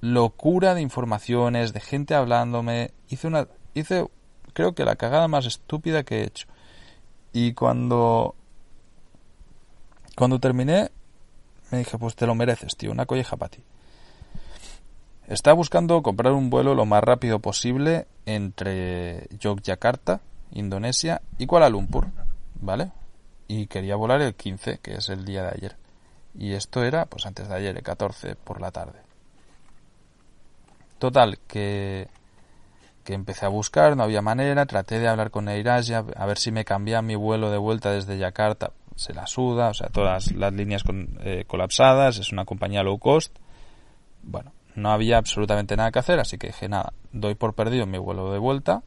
locura 0.00 0.74
de 0.74 0.80
informaciones, 0.80 1.72
de 1.72 1.80
gente 1.80 2.14
hablándome, 2.14 2.92
hice 3.08 3.26
una, 3.26 3.48
hice, 3.74 4.06
creo 4.52 4.74
que 4.74 4.84
la 4.84 4.96
cagada 4.96 5.28
más 5.28 5.46
estúpida 5.46 6.02
que 6.02 6.20
he 6.20 6.24
hecho. 6.24 6.46
Y 7.32 7.52
cuando, 7.54 8.34
cuando 10.16 10.38
terminé, 10.38 10.90
me 11.70 11.78
dije, 11.78 11.98
pues 11.98 12.16
te 12.16 12.26
lo 12.26 12.34
mereces, 12.34 12.76
tío, 12.76 12.90
una 12.90 13.06
colleja 13.06 13.36
para 13.36 13.50
ti. 13.50 13.62
Estaba 15.28 15.54
buscando 15.54 16.02
comprar 16.02 16.32
un 16.32 16.50
vuelo 16.50 16.74
lo 16.74 16.86
más 16.86 17.04
rápido 17.04 17.38
posible 17.38 18.08
entre 18.26 19.28
Yogyakarta, 19.38 20.20
Indonesia, 20.50 21.22
y 21.38 21.46
Kuala 21.46 21.68
Lumpur, 21.68 22.08
¿vale? 22.60 22.90
Y 23.46 23.68
quería 23.68 23.94
volar 23.94 24.22
el 24.22 24.34
15, 24.34 24.78
que 24.78 24.94
es 24.94 25.08
el 25.08 25.24
día 25.24 25.42
de 25.44 25.50
ayer. 25.50 25.76
Y 26.36 26.54
esto 26.54 26.82
era, 26.82 27.06
pues 27.06 27.26
antes 27.26 27.48
de 27.48 27.54
ayer, 27.54 27.76
el 27.76 27.82
14 27.82 28.34
por 28.34 28.60
la 28.60 28.72
tarde. 28.72 29.09
Total, 31.00 31.38
que, 31.48 32.08
que 33.04 33.14
empecé 33.14 33.46
a 33.46 33.48
buscar, 33.48 33.96
no 33.96 34.02
había 34.02 34.20
manera, 34.20 34.66
traté 34.66 34.98
de 34.98 35.08
hablar 35.08 35.30
con 35.30 35.48
AirAsia, 35.48 36.04
a 36.14 36.26
ver 36.26 36.36
si 36.36 36.52
me 36.52 36.66
cambiaba 36.66 37.00
mi 37.00 37.14
vuelo 37.14 37.50
de 37.50 37.56
vuelta 37.56 37.90
desde 37.90 38.18
Yakarta, 38.18 38.72
se 38.96 39.14
la 39.14 39.26
suda, 39.26 39.70
o 39.70 39.74
sea, 39.74 39.88
todas 39.88 40.30
las 40.32 40.52
líneas 40.52 40.82
eh, 41.20 41.44
colapsadas, 41.46 42.18
es 42.18 42.32
una 42.32 42.44
compañía 42.44 42.82
low 42.82 42.98
cost. 42.98 43.34
Bueno, 44.22 44.52
no 44.74 44.90
había 44.90 45.16
absolutamente 45.16 45.74
nada 45.74 45.90
que 45.90 46.00
hacer, 46.00 46.20
así 46.20 46.36
que 46.36 46.48
dije, 46.48 46.68
nada, 46.68 46.92
doy 47.12 47.34
por 47.34 47.54
perdido 47.54 47.86
mi 47.86 47.96
vuelo 47.96 48.30
de 48.30 48.38
vuelta 48.38 48.82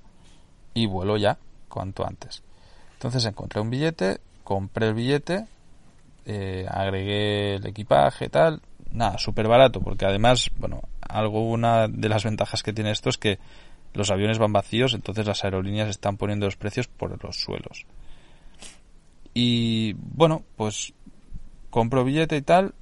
y 0.76 0.86
vuelo 0.86 1.18
ya, 1.18 1.40
cuanto 1.68 2.06
antes. 2.06 2.44
Entonces 2.94 3.26
encontré 3.26 3.60
un 3.60 3.72
billete, 3.72 4.20
compré 4.44 4.90
el 4.90 4.94
billete, 4.94 5.48
eh, 6.28 6.68
agregué 6.70 7.56
el 7.56 7.66
equipaje, 7.66 8.30
tal, 8.30 8.62
nada, 8.92 9.18
súper 9.18 9.48
barato, 9.48 9.82
porque 9.82 10.06
además, 10.06 10.52
bueno, 10.60 10.84
algo, 11.14 11.50
una 11.50 11.88
de 11.88 12.10
las 12.10 12.24
ventajas 12.24 12.64
que 12.64 12.74
tiene 12.74 12.92
esto 12.92 13.10
es 13.10 13.18
que 13.18 13.40
los 13.94 14.12
aviones 14.12 14.40
van 14.40 14.54
vacíos, 14.54 14.94
entonces 14.94 15.26
las 15.26 15.44
aerolíneas 15.44 15.90
están 15.90 16.18
poniendo 16.18 16.46
los 16.46 16.56
precios 16.56 16.88
por 16.88 17.24
los 17.24 17.38
suelos. 17.38 17.86
Y 19.34 19.94
bueno, 19.94 20.44
pues 20.56 20.94
compro 21.70 22.04
billete 22.04 22.38
y 22.38 22.42
tal, 22.42 22.74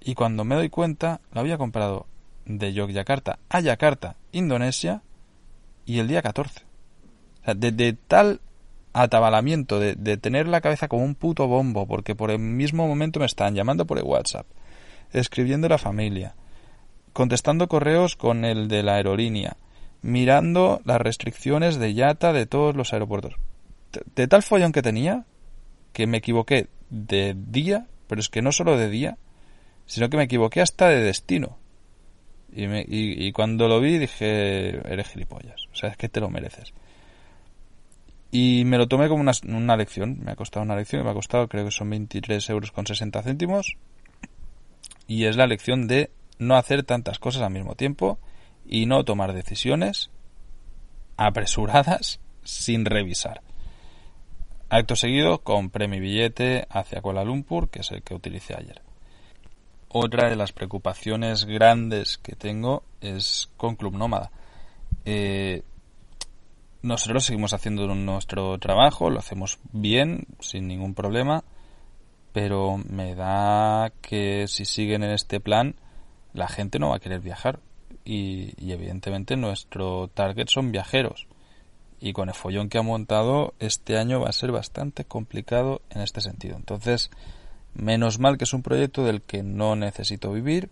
y 0.00 0.14
cuando 0.14 0.44
me 0.44 0.54
doy 0.54 0.68
cuenta, 0.68 1.20
lo 1.32 1.40
había 1.40 1.58
comprado 1.58 2.06
de 2.44 2.72
Yogyakarta 2.72 3.38
a 3.48 3.60
Yakarta, 3.60 4.16
Indonesia, 4.32 5.02
y 5.84 5.98
el 5.98 6.08
día 6.08 6.22
14. 6.22 6.60
O 7.40 7.44
sea, 7.44 7.54
de, 7.54 7.92
tal 7.92 8.40
atabalamiento, 8.92 9.78
de, 9.78 9.94
de, 9.94 10.16
tener 10.16 10.48
la 10.48 10.60
cabeza 10.60 10.88
como 10.88 11.04
un 11.04 11.14
puto 11.14 11.46
bombo, 11.46 11.86
porque 11.86 12.14
por 12.14 12.30
el 12.30 12.38
mismo 12.38 12.86
momento 12.88 13.20
me 13.20 13.26
están 13.26 13.54
llamando 13.54 13.86
por 13.86 13.98
el 13.98 14.04
WhatsApp, 14.04 14.46
escribiendo 15.12 15.66
a 15.66 15.70
la 15.70 15.78
familia, 15.78 16.34
contestando 17.16 17.66
correos 17.66 18.14
con 18.14 18.44
el 18.44 18.68
de 18.68 18.82
la 18.82 18.96
aerolínea, 18.96 19.56
mirando 20.02 20.82
las 20.84 21.00
restricciones 21.00 21.78
de 21.78 21.94
YATA 21.94 22.34
de 22.34 22.44
todos 22.44 22.76
los 22.76 22.92
aeropuertos. 22.92 23.36
De, 24.14 24.28
tal 24.28 24.42
follón 24.42 24.70
que 24.70 24.82
tenía, 24.82 25.24
que 25.94 26.06
me 26.06 26.18
equivoqué 26.18 26.68
de 26.90 27.34
día, 27.34 27.86
pero 28.06 28.20
es 28.20 28.28
que 28.28 28.42
no 28.42 28.52
solo 28.52 28.76
de 28.76 28.90
día, 28.90 29.16
sino 29.86 30.10
que 30.10 30.18
me 30.18 30.24
equivoqué 30.24 30.60
hasta 30.60 30.90
de 30.90 31.02
destino. 31.02 31.56
Y, 32.52 32.66
me, 32.66 32.84
y, 32.86 33.32
cuando 33.32 33.66
lo 33.66 33.80
vi 33.80 33.96
dije, 33.96 34.76
eres 34.86 35.08
gilipollas, 35.08 35.68
o 35.72 35.74
sea, 35.74 35.88
es 35.88 35.96
que 35.96 36.10
te 36.10 36.20
lo 36.20 36.28
mereces. 36.28 36.74
Y 38.30 38.64
me 38.66 38.76
lo 38.76 38.88
tomé 38.88 39.08
como 39.08 39.22
una, 39.22 39.32
una 39.48 39.76
lección, 39.78 40.18
me 40.22 40.32
ha 40.32 40.36
costado 40.36 40.64
una 40.64 40.76
lección, 40.76 41.02
me 41.02 41.12
ha 41.12 41.14
costado 41.14 41.48
creo 41.48 41.64
que 41.64 41.70
son 41.70 41.88
23 41.88 42.50
euros 42.50 42.72
con 42.72 42.86
60 42.86 43.22
céntimos. 43.22 43.78
Y 45.08 45.24
es 45.24 45.36
la 45.36 45.46
lección 45.46 45.86
de 45.86 46.10
no 46.38 46.56
hacer 46.56 46.82
tantas 46.82 47.18
cosas 47.18 47.42
al 47.42 47.52
mismo 47.52 47.74
tiempo 47.74 48.18
y 48.64 48.86
no 48.86 49.04
tomar 49.04 49.32
decisiones 49.32 50.10
apresuradas 51.16 52.20
sin 52.42 52.84
revisar. 52.84 53.42
Acto 54.68 54.96
seguido 54.96 55.38
compré 55.38 55.86
mi 55.88 56.00
billete 56.00 56.66
hacia 56.70 57.00
Kuala 57.00 57.24
Lumpur, 57.24 57.68
que 57.68 57.80
es 57.80 57.90
el 57.92 58.02
que 58.02 58.14
utilicé 58.14 58.54
ayer. 58.54 58.82
Otra 59.88 60.28
de 60.28 60.36
las 60.36 60.52
preocupaciones 60.52 61.44
grandes 61.44 62.18
que 62.18 62.34
tengo 62.34 62.82
es 63.00 63.48
con 63.56 63.76
Club 63.76 63.94
Nómada. 63.94 64.30
Eh, 65.04 65.62
nosotros 66.82 67.24
seguimos 67.24 67.52
haciendo 67.52 67.86
nuestro 67.94 68.58
trabajo, 68.58 69.08
lo 69.08 69.20
hacemos 69.20 69.58
bien, 69.72 70.26
sin 70.40 70.66
ningún 70.66 70.94
problema, 70.94 71.44
pero 72.32 72.76
me 72.76 73.14
da 73.14 73.92
que 74.02 74.46
si 74.48 74.64
siguen 74.64 75.02
en 75.02 75.10
este 75.10 75.40
plan, 75.40 75.76
la 76.36 76.48
gente 76.48 76.78
no 76.78 76.90
va 76.90 76.96
a 76.96 77.00
querer 77.00 77.20
viajar. 77.20 77.60
Y, 78.04 78.70
evidentemente 78.70 79.36
nuestro 79.36 80.08
target 80.08 80.46
son 80.48 80.70
viajeros. 80.70 81.26
Y 81.98 82.12
con 82.12 82.28
el 82.28 82.34
follón 82.34 82.68
que 82.68 82.78
ha 82.78 82.82
montado, 82.82 83.54
este 83.58 83.98
año 83.98 84.20
va 84.20 84.28
a 84.28 84.32
ser 84.32 84.52
bastante 84.52 85.04
complicado 85.04 85.80
en 85.90 86.02
este 86.02 86.20
sentido. 86.20 86.56
Entonces, 86.56 87.10
Menos 87.76 88.18
mal 88.18 88.38
que 88.38 88.44
es 88.44 88.54
un 88.54 88.62
proyecto 88.62 89.04
del 89.04 89.20
que 89.20 89.42
no 89.42 89.76
necesito 89.76 90.32
vivir, 90.32 90.70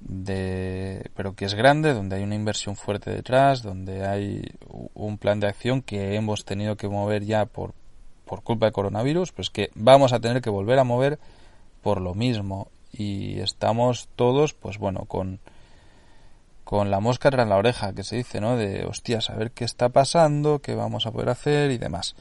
de, 0.00 1.10
pero 1.14 1.34
que 1.34 1.44
es 1.44 1.54
grande, 1.54 1.92
donde 1.92 2.16
hay 2.16 2.22
una 2.22 2.34
inversión 2.34 2.74
fuerte 2.74 3.10
detrás, 3.10 3.62
donde 3.62 4.06
hay 4.06 4.42
un 4.94 5.18
plan 5.18 5.40
de 5.40 5.48
acción 5.48 5.82
que 5.82 6.14
hemos 6.14 6.46
tenido 6.46 6.76
que 6.76 6.88
mover 6.88 7.24
ya 7.24 7.44
por, 7.44 7.74
por 8.24 8.42
culpa 8.42 8.64
del 8.66 8.72
coronavirus, 8.72 9.32
pues 9.32 9.50
que 9.50 9.70
vamos 9.74 10.14
a 10.14 10.20
tener 10.20 10.40
que 10.40 10.48
volver 10.48 10.78
a 10.78 10.84
mover 10.84 11.18
por 11.82 12.00
lo 12.00 12.14
mismo. 12.14 12.68
Y 12.96 13.40
estamos 13.40 14.08
todos, 14.16 14.54
pues 14.54 14.78
bueno, 14.78 15.04
con, 15.06 15.40
con 16.64 16.90
la 16.90 17.00
mosca 17.00 17.30
tras 17.30 17.48
la 17.48 17.56
oreja, 17.56 17.92
que 17.92 18.04
se 18.04 18.16
dice, 18.16 18.40
¿no? 18.40 18.56
De, 18.56 18.84
hostias, 18.86 19.30
a 19.30 19.34
ver 19.34 19.50
qué 19.52 19.64
está 19.64 19.88
pasando, 19.88 20.60
qué 20.60 20.74
vamos 20.74 21.06
a 21.06 21.12
poder 21.12 21.28
hacer 21.28 21.70
y 21.70 21.78
demás. 21.78 22.16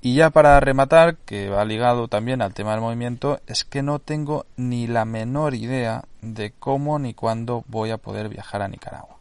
Y 0.00 0.14
ya 0.14 0.30
para 0.30 0.60
rematar, 0.60 1.16
que 1.16 1.48
va 1.48 1.64
ligado 1.64 2.06
también 2.06 2.40
al 2.40 2.54
tema 2.54 2.72
del 2.72 2.80
movimiento, 2.80 3.40
es 3.48 3.64
que 3.64 3.82
no 3.82 3.98
tengo 3.98 4.46
ni 4.56 4.86
la 4.86 5.04
menor 5.04 5.54
idea 5.54 6.04
de 6.22 6.52
cómo 6.52 6.98
ni 6.98 7.14
cuándo 7.14 7.64
voy 7.66 7.90
a 7.90 7.98
poder 7.98 8.28
viajar 8.28 8.62
a 8.62 8.68
Nicaragua. 8.68 9.16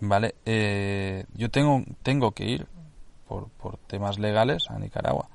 ¿Vale? 0.00 0.34
Eh, 0.46 1.24
yo 1.34 1.50
tengo, 1.50 1.82
tengo 2.02 2.32
que 2.32 2.44
ir 2.44 2.66
por, 3.28 3.48
por 3.48 3.76
temas 3.86 4.18
legales 4.18 4.70
a 4.70 4.78
Nicaragua. 4.78 5.28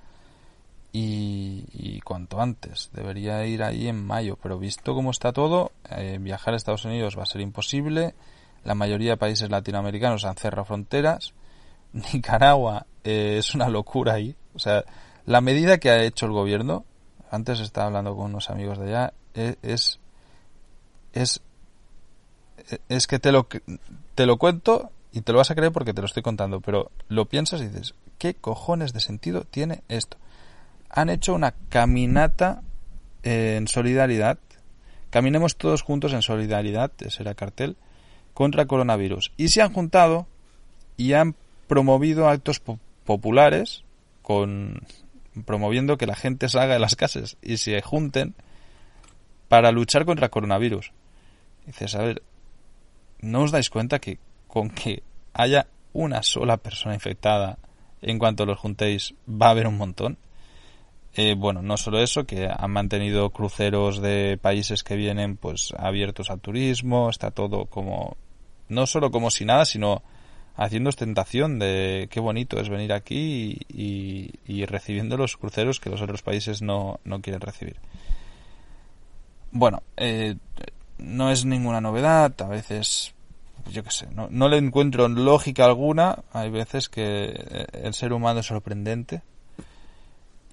Y, 0.91 1.99
cuanto 2.01 2.41
antes. 2.41 2.89
Debería 2.93 3.45
ir 3.45 3.63
ahí 3.63 3.87
en 3.87 4.03
mayo. 4.03 4.37
Pero 4.41 4.57
visto 4.57 4.95
cómo 4.95 5.11
está 5.11 5.31
todo, 5.31 5.71
eh, 5.89 6.17
viajar 6.19 6.53
a 6.53 6.57
Estados 6.57 6.85
Unidos 6.85 7.17
va 7.17 7.23
a 7.23 7.27
ser 7.27 7.41
imposible. 7.41 8.15
La 8.63 8.75
mayoría 8.75 9.11
de 9.11 9.17
países 9.17 9.49
latinoamericanos 9.49 10.25
han 10.25 10.35
cerrado 10.35 10.65
fronteras. 10.65 11.33
Nicaragua 11.93 12.85
eh, 13.03 13.35
es 13.37 13.53
una 13.53 13.69
locura 13.69 14.13
ahí. 14.13 14.35
O 14.55 14.59
sea, 14.59 14.83
la 15.25 15.41
medida 15.41 15.77
que 15.77 15.89
ha 15.91 16.03
hecho 16.03 16.25
el 16.25 16.31
gobierno, 16.31 16.85
antes 17.31 17.59
estaba 17.59 17.87
hablando 17.87 18.15
con 18.15 18.25
unos 18.25 18.49
amigos 18.49 18.79
de 18.79 18.87
allá, 18.87 19.13
e, 19.35 19.55
es, 19.61 19.99
es, 21.13 21.41
es, 22.89 23.07
que 23.07 23.19
te 23.19 23.31
lo, 23.31 23.47
te 24.15 24.25
lo 24.25 24.37
cuento 24.37 24.91
y 25.11 25.21
te 25.21 25.31
lo 25.31 25.37
vas 25.37 25.51
a 25.51 25.55
creer 25.55 25.71
porque 25.71 25.93
te 25.93 26.01
lo 26.01 26.07
estoy 26.07 26.23
contando, 26.23 26.61
pero 26.61 26.91
lo 27.07 27.25
piensas 27.25 27.61
y 27.61 27.67
dices, 27.67 27.93
¿qué 28.17 28.33
cojones 28.33 28.93
de 28.93 28.99
sentido 28.99 29.43
tiene 29.43 29.83
esto? 29.87 30.17
Han 30.89 31.09
hecho 31.09 31.33
una 31.33 31.53
caminata 31.69 32.61
en 33.23 33.67
solidaridad, 33.67 34.39
caminemos 35.09 35.55
todos 35.55 35.81
juntos 35.81 36.13
en 36.13 36.21
solidaridad, 36.21 36.91
ese 36.99 37.23
era 37.23 37.35
cartel, 37.35 37.77
contra 38.33 38.63
el 38.63 38.67
coronavirus. 38.67 39.31
Y 39.37 39.49
se 39.49 39.61
han 39.61 39.73
juntado 39.73 40.27
y 40.97 41.13
han 41.13 41.35
promovido 41.67 42.27
actos 42.27 42.61
populares 43.05 43.83
con 44.21 44.81
promoviendo 45.45 45.97
que 45.97 46.07
la 46.07 46.15
gente 46.15 46.49
salga 46.49 46.73
de 46.73 46.79
las 46.79 46.95
casas 46.95 47.37
y 47.41 47.57
se 47.57 47.81
junten 47.81 48.33
para 49.47 49.71
luchar 49.71 50.05
contra 50.05 50.25
el 50.25 50.31
coronavirus. 50.31 50.91
dices, 51.65 51.95
a 51.95 52.03
ver, 52.03 52.21
¿no 53.21 53.43
os 53.43 53.51
dais 53.51 53.69
cuenta 53.69 53.99
que 53.99 54.19
con 54.47 54.69
que 54.69 55.03
haya 55.33 55.67
una 55.93 56.23
sola 56.23 56.57
persona 56.57 56.95
infectada 56.95 57.57
en 58.01 58.19
cuanto 58.19 58.45
los 58.45 58.57
juntéis 58.57 59.13
va 59.29 59.47
a 59.47 59.51
haber 59.51 59.67
un 59.67 59.77
montón? 59.77 60.17
Eh, 61.21 61.35
bueno, 61.35 61.61
no 61.61 61.75
solo 61.75 61.99
eso, 61.99 62.25
que 62.25 62.47
han 62.47 62.71
mantenido 62.71 63.29
cruceros 63.31 64.01
de 64.01 64.39
países 64.41 64.85
que 64.85 64.95
vienen 64.95 65.35
pues 65.35 65.73
abiertos 65.77 66.29
al 66.29 66.39
turismo, 66.39 67.09
está 67.09 67.31
todo 67.31 67.65
como 67.65 68.15
no 68.69 68.87
solo 68.87 69.11
como 69.11 69.29
si 69.29 69.43
nada, 69.43 69.65
sino 69.65 70.01
haciendo 70.55 70.87
ostentación 70.87 71.59
de 71.59 72.07
qué 72.09 72.21
bonito 72.21 72.57
es 72.57 72.69
venir 72.69 72.93
aquí 72.93 73.59
y, 73.67 74.65
recibiendo 74.65 75.17
los 75.17 75.35
cruceros 75.35 75.81
que 75.81 75.89
los 75.89 76.01
otros 76.01 76.21
países 76.21 76.61
no, 76.61 77.01
no 77.03 77.19
quieren 77.19 77.41
recibir. 77.41 77.75
Bueno, 79.51 79.83
eh, 79.97 80.37
no 80.99 81.31
es 81.31 81.43
ninguna 81.43 81.81
novedad, 81.81 82.33
a 82.41 82.47
veces, 82.47 83.13
yo 83.69 83.83
qué 83.83 83.91
sé, 83.91 84.07
no, 84.15 84.29
no 84.31 84.47
le 84.47 84.55
encuentro 84.55 85.09
lógica 85.09 85.65
alguna, 85.65 86.19
hay 86.31 86.49
veces 86.49 86.87
que 86.87 87.67
el 87.73 87.93
ser 87.93 88.13
humano 88.13 88.39
es 88.39 88.45
sorprendente 88.45 89.21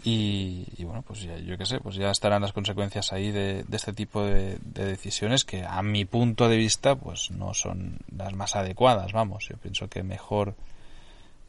y, 0.09 0.85
bueno, 0.85 1.03
pues 1.03 1.23
ya, 1.23 1.37
yo 1.39 1.59
qué 1.59 1.67
sé, 1.67 1.81
pues 1.81 1.97
ya 1.97 2.13
estarán 2.13 2.41
las 2.41 2.53
consecuencias 2.53 3.13
ahí 3.13 3.33
de, 3.33 3.65
este 3.73 3.93
tipo 3.93 4.23
de, 4.23 4.57
decisiones 4.61 5.45
que 5.45 5.65
a 5.65 5.83
mi 5.83 6.05
punto 6.05 6.49
de 6.49 6.57
vista 6.57 6.95
pues 6.95 7.33
no 7.33 7.55
son 7.55 7.99
las 8.17 8.33
más 8.35 8.55
adecuadas, 8.55 9.13
vamos. 9.13 9.49
Yo 9.49 9.57
pienso 9.57 9.89
que 9.89 10.05
mejor 10.05 10.55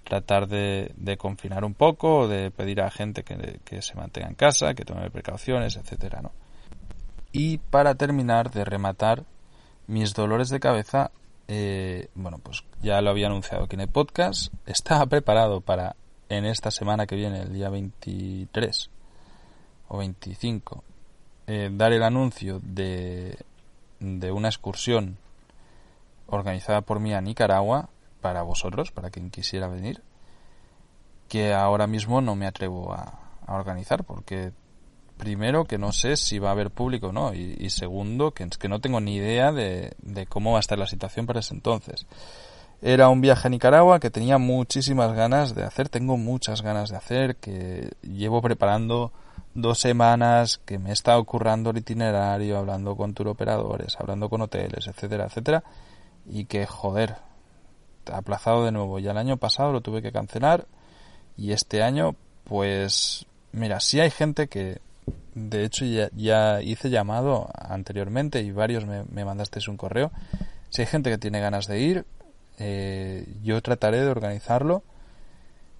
tratar 0.04 0.48
de, 0.48 0.92
confinar 1.20 1.64
un 1.66 1.76
poco, 1.76 2.28
de 2.28 2.50
pedir 2.50 2.82
a 2.82 2.90
gente 2.90 3.22
que, 3.22 3.60
que, 3.64 3.84
se 3.84 3.94
mantenga 3.94 4.30
en 4.30 4.34
casa, 4.34 4.74
que 4.74 4.86
tome 4.86 5.12
precauciones, 5.12 5.76
etcétera, 5.76 6.24
¿no? 6.24 6.32
Y 7.32 7.60
para 7.60 7.94
terminar 7.94 8.50
de 8.50 8.66
rematar 8.66 9.24
mis 9.86 10.16
dolores 10.16 10.50
de 10.50 10.60
cabeza, 10.60 11.12
eh, 11.48 12.10
bueno, 12.16 12.40
pues 12.40 12.64
ya 12.82 13.02
lo 13.02 13.12
había 13.12 13.28
anunciado 13.28 13.66
aquí 13.66 13.76
en 13.76 13.82
el 13.82 13.88
podcast, 13.88 14.52
estaba 14.66 15.06
preparado 15.06 15.62
para 15.62 15.96
en 16.30 16.46
esta 16.46 16.72
semana 16.72 17.06
que 17.06 17.16
viene, 17.16 17.42
el 17.42 17.54
día 17.54 17.70
23 17.70 18.90
o 19.90 19.98
25, 19.98 20.84
eh, 21.48 21.70
dar 21.72 21.94
el 21.94 22.04
anuncio 22.04 22.60
de, 22.62 23.38
de 24.00 24.32
una 24.32 24.50
excursión 24.50 25.18
organizada 26.28 26.82
por 26.82 27.00
mí 27.00 27.14
a 27.14 27.22
Nicaragua 27.22 27.90
para 28.22 28.42
vosotros, 28.42 28.92
para 28.92 29.10
quien 29.10 29.30
quisiera 29.30 29.68
venir, 29.68 30.02
que 31.28 31.54
ahora 31.54 31.88
mismo 31.88 32.22
no 32.22 32.36
me 32.36 32.48
atrevo 32.48 32.94
a, 32.94 33.24
organizar 33.50 34.04
porque 34.04 34.52
primero 35.18 35.64
que 35.64 35.78
no 35.78 35.94
sé 35.94 36.18
si 36.18 36.38
va 36.38 36.50
a 36.50 36.52
haber 36.52 36.70
público 36.70 37.08
o 37.08 37.12
no 37.14 37.34
y, 37.34 37.70
segundo 37.70 38.32
que, 38.32 38.46
no 38.68 38.82
tengo 38.82 39.00
ni 39.00 39.16
idea 39.16 39.54
de, 39.54 39.94
de, 40.02 40.26
cómo 40.26 40.52
va 40.52 40.58
a 40.58 40.60
estar 40.60 40.78
la 40.78 40.86
situación 40.86 41.26
para 41.26 41.40
ese 41.40 41.54
entonces. 41.54 42.06
Era 42.82 43.10
un 43.10 43.22
viaje 43.22 43.48
a 43.48 43.50
Nicaragua 43.50 44.00
que 44.00 44.12
tenía 44.12 44.38
muchísimas 44.38 45.14
ganas 45.14 45.56
de 45.56 45.64
hacer, 45.64 45.90
tengo 45.90 46.16
muchas 46.16 46.62
ganas 46.62 46.90
de 46.90 46.98
hacer, 46.98 47.36
que 47.38 47.92
llevo 48.04 48.42
preparando 48.42 49.12
dos 49.56 49.80
semanas, 49.80 50.60
que 50.64 50.78
me 50.78 50.92
he 50.92 50.94
estado 50.94 51.26
el 51.72 51.78
itinerario, 51.78 52.58
hablando 52.60 52.96
con 52.96 53.16
tour 53.16 53.30
operadores, 53.30 53.98
hablando 54.00 54.30
con 54.30 54.42
hoteles, 54.42 54.86
etcétera, 54.86 55.26
etcétera, 55.26 55.64
y 56.28 56.46
que 56.46 56.68
joder, 56.68 57.16
aplazado 58.12 58.64
de 58.64 58.72
nuevo. 58.72 59.00
Ya 59.00 59.12
el 59.12 59.18
año 59.18 59.38
pasado 59.38 59.72
lo 59.72 59.82
tuve 59.82 60.04
que 60.04 60.12
cancelar 60.12 60.68
y 61.36 61.54
este 61.54 61.82
año, 61.82 62.16
pues, 62.44 63.26
mira, 63.52 63.80
si 63.80 64.00
hay 64.00 64.12
gente 64.12 64.48
que, 64.48 64.82
de 65.34 65.64
hecho, 65.64 65.84
ya, 65.86 66.62
hice 66.62 66.92
llamado 66.92 67.50
anteriormente 67.56 68.42
y 68.42 68.52
varios 68.52 68.86
me, 68.86 69.04
me 69.06 69.26
mandasteis 69.26 69.68
un 69.68 69.78
correo. 69.78 70.12
Si 70.70 70.82
hay 70.82 70.88
gente 70.88 71.10
que 71.10 71.18
tiene 71.18 71.40
ganas 71.40 71.66
de 71.66 71.80
ir, 71.80 72.06
eh, 72.58 73.28
yo 73.44 73.62
trataré 73.62 74.02
de 74.02 74.10
organizarlo 74.10 74.84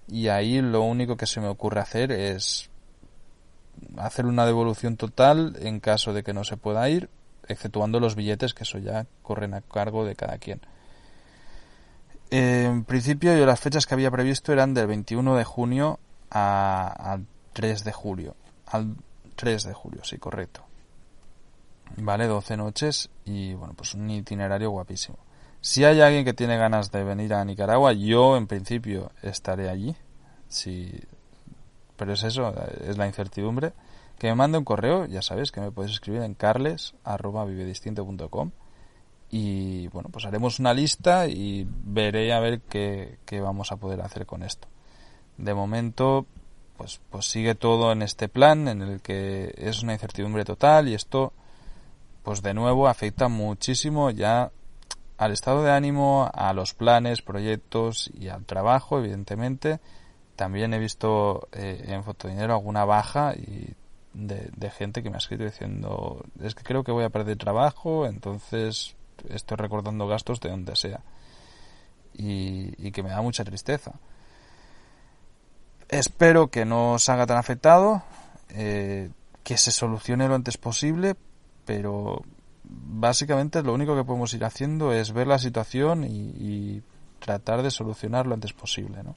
y 0.06 0.28
ahí 0.28 0.60
lo 0.60 0.82
único 0.82 1.16
que 1.16 1.26
se 1.26 1.40
me 1.40 1.48
ocurre 1.48 1.80
hacer 1.80 2.12
es 2.12 2.70
hacer 3.96 4.26
una 4.26 4.46
devolución 4.46 4.96
total 4.96 5.56
en 5.60 5.80
caso 5.80 6.12
de 6.12 6.22
que 6.22 6.32
no 6.32 6.44
se 6.44 6.56
pueda 6.56 6.88
ir, 6.88 7.10
exceptuando 7.46 8.00
los 8.00 8.14
billetes 8.14 8.54
que 8.54 8.64
eso 8.64 8.78
ya 8.78 9.06
corren 9.22 9.54
a 9.54 9.60
cargo 9.60 10.04
de 10.04 10.16
cada 10.16 10.38
quien. 10.38 10.60
En 12.30 12.84
principio 12.84 13.36
yo 13.36 13.46
las 13.46 13.60
fechas 13.60 13.86
que 13.86 13.94
había 13.94 14.10
previsto 14.10 14.52
eran 14.52 14.74
del 14.74 14.86
21 14.86 15.36
de 15.36 15.44
junio 15.44 15.98
al 16.30 17.26
3 17.54 17.84
de 17.84 17.92
julio. 17.92 18.36
Al 18.66 18.96
3 19.36 19.64
de 19.64 19.72
julio, 19.72 20.04
sí, 20.04 20.18
correcto. 20.18 20.62
Vale, 21.96 22.26
12 22.26 22.56
noches 22.56 23.08
y 23.24 23.54
bueno, 23.54 23.74
pues 23.74 23.94
un 23.94 24.10
itinerario 24.10 24.70
guapísimo. 24.70 25.18
Si 25.60 25.84
hay 25.84 26.00
alguien 26.00 26.24
que 26.24 26.34
tiene 26.34 26.56
ganas 26.56 26.92
de 26.92 27.02
venir 27.04 27.34
a 27.34 27.44
Nicaragua, 27.44 27.92
yo 27.92 28.36
en 28.36 28.46
principio 28.46 29.10
estaré 29.22 29.68
allí. 29.68 29.96
Si... 30.48 31.00
Pero 31.96 32.12
es 32.12 32.22
eso, 32.22 32.54
es 32.86 32.96
la 32.96 33.06
incertidumbre. 33.06 33.72
Que 34.18 34.28
me 34.28 34.36
mande 34.36 34.58
un 34.58 34.64
correo, 34.64 35.06
ya 35.06 35.22
sabes 35.22 35.52
que 35.52 35.60
me 35.60 35.70
puedes 35.70 35.92
escribir 35.92 36.22
en 36.22 36.34
carles.vivedistinto.com 36.34 38.50
y 39.30 39.88
bueno, 39.88 40.08
pues 40.10 40.24
haremos 40.24 40.58
una 40.58 40.72
lista 40.72 41.28
y 41.28 41.66
veré 41.68 42.32
a 42.32 42.40
ver 42.40 42.60
qué, 42.62 43.18
qué, 43.26 43.40
vamos 43.40 43.72
a 43.72 43.76
poder 43.76 44.00
hacer 44.00 44.26
con 44.26 44.42
esto. 44.42 44.68
De 45.36 45.54
momento, 45.54 46.26
pues, 46.76 47.00
pues 47.10 47.26
sigue 47.26 47.54
todo 47.54 47.92
en 47.92 48.02
este 48.02 48.28
plan 48.28 48.68
en 48.68 48.82
el 48.82 49.00
que 49.02 49.54
es 49.56 49.82
una 49.82 49.92
incertidumbre 49.92 50.44
total 50.44 50.88
y 50.88 50.94
esto, 50.94 51.32
pues 52.22 52.42
de 52.42 52.54
nuevo 52.54 52.88
afecta 52.88 53.28
muchísimo 53.28 54.10
ya 54.10 54.50
al 55.18 55.32
estado 55.32 55.64
de 55.64 55.72
ánimo, 55.72 56.30
a 56.32 56.52
los 56.52 56.74
planes, 56.74 57.22
proyectos 57.22 58.10
y 58.14 58.28
al 58.28 58.44
trabajo, 58.44 58.98
evidentemente. 58.98 59.80
También 60.36 60.72
he 60.72 60.78
visto 60.78 61.48
eh, 61.52 61.86
en 61.88 62.04
Fotodinero 62.04 62.54
alguna 62.54 62.84
baja 62.84 63.34
y 63.34 63.74
de, 64.14 64.70
gente 64.70 65.02
que 65.02 65.10
me 65.10 65.16
ha 65.16 65.18
escrito 65.18 65.44
diciendo 65.44 66.24
es 66.40 66.54
que 66.54 66.62
creo 66.62 66.82
que 66.82 66.92
voy 66.92 67.04
a 67.04 67.10
perder 67.10 67.36
trabajo, 67.36 68.06
entonces 68.06 68.96
estoy 69.28 69.56
recordando 69.56 70.06
gastos 70.06 70.40
de 70.40 70.50
donde 70.50 70.76
sea. 70.76 71.00
Y, 72.14 72.90
que 72.90 73.02
me 73.02 73.10
da 73.10 73.20
mucha 73.20 73.44
tristeza. 73.44 73.92
Espero 75.88 76.48
que 76.48 76.64
no 76.64 76.94
os 76.94 77.08
haga 77.08 77.26
tan 77.26 77.36
afectado, 77.36 78.02
eh, 78.50 79.10
que 79.44 79.56
se 79.56 79.70
solucione 79.70 80.26
lo 80.26 80.34
antes 80.34 80.58
posible, 80.58 81.14
pero 81.64 82.22
básicamente 82.68 83.62
lo 83.62 83.72
único 83.72 83.96
que 83.96 84.04
podemos 84.04 84.32
ir 84.34 84.44
haciendo 84.44 84.92
es 84.92 85.12
ver 85.12 85.26
la 85.26 85.38
situación 85.38 86.04
y, 86.04 86.82
tratar 87.18 87.62
de 87.62 87.72
solucionar 87.72 88.28
lo 88.28 88.34
antes 88.34 88.52
posible, 88.52 89.02
¿no? 89.02 89.16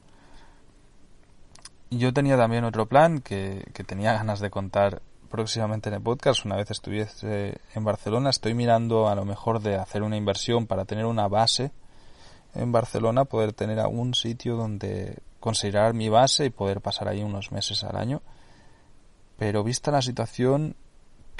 Yo 1.91 2.11
tenía 2.11 2.35
también 2.35 2.63
otro 2.63 2.87
plan 2.87 3.19
que, 3.19 3.63
que 3.75 3.83
tenía 3.83 4.13
ganas 4.13 4.39
de 4.39 4.49
contar 4.49 5.03
próximamente 5.29 5.89
en 5.89 5.95
el 5.95 6.01
podcast, 6.01 6.43
una 6.43 6.55
vez 6.55 6.71
estuviese 6.71 7.61
en 7.75 7.83
Barcelona, 7.83 8.31
estoy 8.31 8.55
mirando 8.55 9.07
a 9.07 9.13
lo 9.13 9.23
mejor 9.23 9.61
de 9.61 9.75
hacer 9.75 10.01
una 10.01 10.17
inversión 10.17 10.65
para 10.65 10.85
tener 10.85 11.05
una 11.05 11.27
base 11.27 11.71
en 12.55 12.71
Barcelona, 12.71 13.25
poder 13.25 13.53
tener 13.53 13.79
algún 13.79 14.13
sitio 14.13 14.55
donde 14.55 15.19
considerar 15.39 15.93
mi 15.93 16.09
base 16.09 16.45
y 16.45 16.49
poder 16.49 16.81
pasar 16.81 17.07
ahí 17.07 17.23
unos 17.23 17.51
meses 17.51 17.83
al 17.83 17.95
año. 17.95 18.21
Pero 19.37 19.63
vista 19.63 19.91
la 19.91 20.01
situación, 20.01 20.75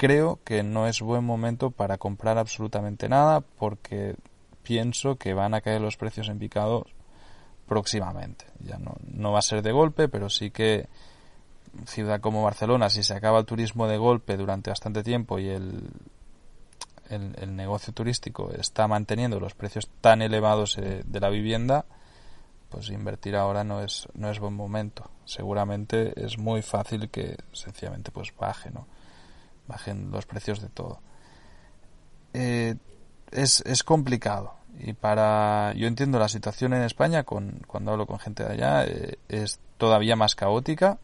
creo 0.02 0.40
que 0.44 0.64
no 0.64 0.88
es 0.88 1.00
buen 1.00 1.22
momento 1.22 1.70
para 1.70 1.96
comprar 1.96 2.36
absolutamente 2.36 3.08
nada 3.08 3.40
porque 3.40 4.16
pienso 4.64 5.14
que 5.14 5.32
van 5.32 5.54
a 5.54 5.60
caer 5.60 5.80
los 5.80 5.96
precios 5.96 6.28
en 6.28 6.40
picado 6.40 6.86
próximamente. 7.68 8.46
Ya 8.58 8.78
no, 8.78 8.96
no 9.06 9.30
va 9.30 9.38
a 9.38 9.42
ser 9.42 9.62
de 9.62 9.70
golpe, 9.70 10.08
pero 10.08 10.28
sí 10.28 10.50
que 10.50 10.88
ciudad 11.86 12.20
como 12.20 12.42
Barcelona, 12.42 12.90
si 12.90 13.04
se 13.04 13.14
acaba 13.14 13.38
el 13.38 13.46
turismo 13.46 13.86
de 13.86 13.96
golpe 13.96 14.36
durante 14.36 14.70
bastante 14.70 15.04
tiempo 15.04 15.38
y 15.38 15.50
el, 15.50 15.88
el, 17.08 17.54
negocio 17.54 17.92
turístico 17.92 18.50
está 18.50 18.88
manteniendo 18.88 19.38
los 19.38 19.54
precios 19.54 19.88
tan 20.00 20.20
elevados 20.20 20.78
eh, 20.78 21.04
de 21.06 21.20
la 21.20 21.28
vivienda, 21.28 21.84
pues 22.70 22.90
invertir 22.90 23.36
ahora 23.36 23.62
no 23.62 23.80
es, 23.80 24.08
no 24.14 24.28
es 24.28 24.40
buen 24.40 24.54
momento. 24.54 25.08
Seguramente 25.26 26.12
es 26.16 26.38
muy 26.38 26.60
fácil 26.60 27.08
que 27.08 27.36
sencillamente 27.52 28.10
pues 28.10 28.34
baje, 28.36 28.72
¿no? 28.72 28.88
Los 30.10 30.26
precios 30.26 30.60
de 30.60 30.68
todo. 30.68 31.00
Eh, 32.34 32.76
es, 33.30 33.62
es 33.66 33.82
complicado 33.82 34.54
y 34.78 34.94
para 34.94 35.74
yo 35.74 35.86
entiendo 35.86 36.18
la 36.18 36.28
situación 36.28 36.72
en 36.72 36.82
España 36.82 37.24
con 37.24 37.60
cuando 37.66 37.92
hablo 37.92 38.06
con 38.06 38.18
gente 38.18 38.42
de 38.42 38.52
allá 38.54 38.84
eh, 38.86 39.18
es 39.28 39.60
todavía 39.76 40.16
más 40.16 40.34
caótica 40.34 40.98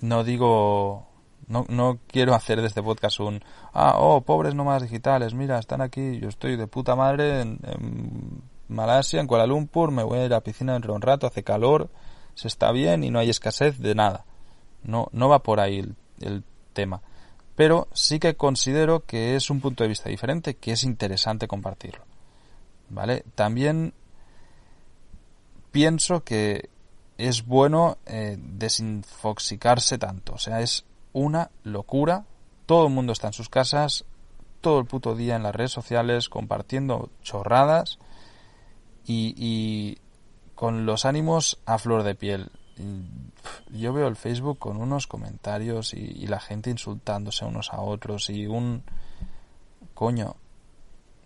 no 0.00 0.24
digo, 0.24 1.06
no, 1.46 1.66
no 1.68 1.98
quiero 2.06 2.34
hacer 2.34 2.60
de 2.60 2.66
este 2.66 2.82
podcast 2.82 3.20
un, 3.20 3.42
ah, 3.72 3.96
oh, 3.98 4.22
pobres 4.22 4.54
nómadas 4.54 4.82
digitales, 4.82 5.34
mira, 5.34 5.58
están 5.58 5.80
aquí, 5.80 6.18
yo 6.18 6.28
estoy 6.28 6.56
de 6.56 6.66
puta 6.66 6.96
madre 6.96 7.42
en, 7.42 8.42
Malasia, 8.68 9.20
en 9.20 9.26
Kuala 9.26 9.46
Lumpur, 9.46 9.90
me 9.90 10.04
voy 10.04 10.20
a 10.20 10.26
ir 10.26 10.32
a 10.32 10.36
la 10.36 10.40
piscina 10.42 10.74
dentro 10.74 10.92
de 10.92 10.96
un 10.96 11.02
rato, 11.02 11.26
hace 11.26 11.42
calor, 11.42 11.90
se 12.34 12.48
está 12.48 12.70
bien 12.70 13.02
y 13.02 13.10
no 13.10 13.18
hay 13.18 13.28
escasez 13.28 13.78
de 13.80 13.96
nada. 13.96 14.24
No, 14.84 15.08
no 15.12 15.28
va 15.28 15.42
por 15.42 15.58
ahí 15.58 15.80
el, 15.80 15.96
el 16.20 16.44
tema. 16.72 17.02
Pero 17.60 17.88
sí 17.92 18.18
que 18.18 18.36
considero 18.36 19.04
que 19.04 19.36
es 19.36 19.50
un 19.50 19.60
punto 19.60 19.84
de 19.84 19.88
vista 19.88 20.08
diferente, 20.08 20.56
que 20.56 20.72
es 20.72 20.82
interesante 20.82 21.46
compartirlo. 21.46 22.06
¿Vale? 22.88 23.22
También 23.34 23.92
pienso 25.70 26.24
que 26.24 26.70
es 27.18 27.44
bueno 27.44 27.98
eh, 28.06 28.38
desinfoxicarse 28.40 29.98
tanto. 29.98 30.32
O 30.32 30.38
sea, 30.38 30.62
es 30.62 30.86
una 31.12 31.50
locura. 31.62 32.24
Todo 32.64 32.86
el 32.86 32.94
mundo 32.94 33.12
está 33.12 33.26
en 33.26 33.34
sus 33.34 33.50
casas, 33.50 34.06
todo 34.62 34.78
el 34.78 34.86
puto 34.86 35.14
día 35.14 35.36
en 35.36 35.42
las 35.42 35.54
redes 35.54 35.72
sociales 35.72 36.30
compartiendo 36.30 37.10
chorradas 37.20 37.98
y, 39.06 39.98
con 40.54 40.86
los 40.86 41.04
ánimos 41.04 41.58
a 41.66 41.76
flor 41.76 42.04
de 42.04 42.14
piel. 42.14 42.52
Yo 43.70 43.92
veo 43.92 44.08
el 44.08 44.16
Facebook 44.16 44.58
con 44.58 44.76
unos 44.76 45.06
comentarios 45.06 45.94
y, 45.94 46.26
la 46.26 46.40
gente 46.40 46.70
insultándose 46.70 47.44
unos 47.44 47.72
a 47.72 47.80
otros 47.80 48.30
y 48.30 48.46
un 48.46 48.82
coño. 49.94 50.36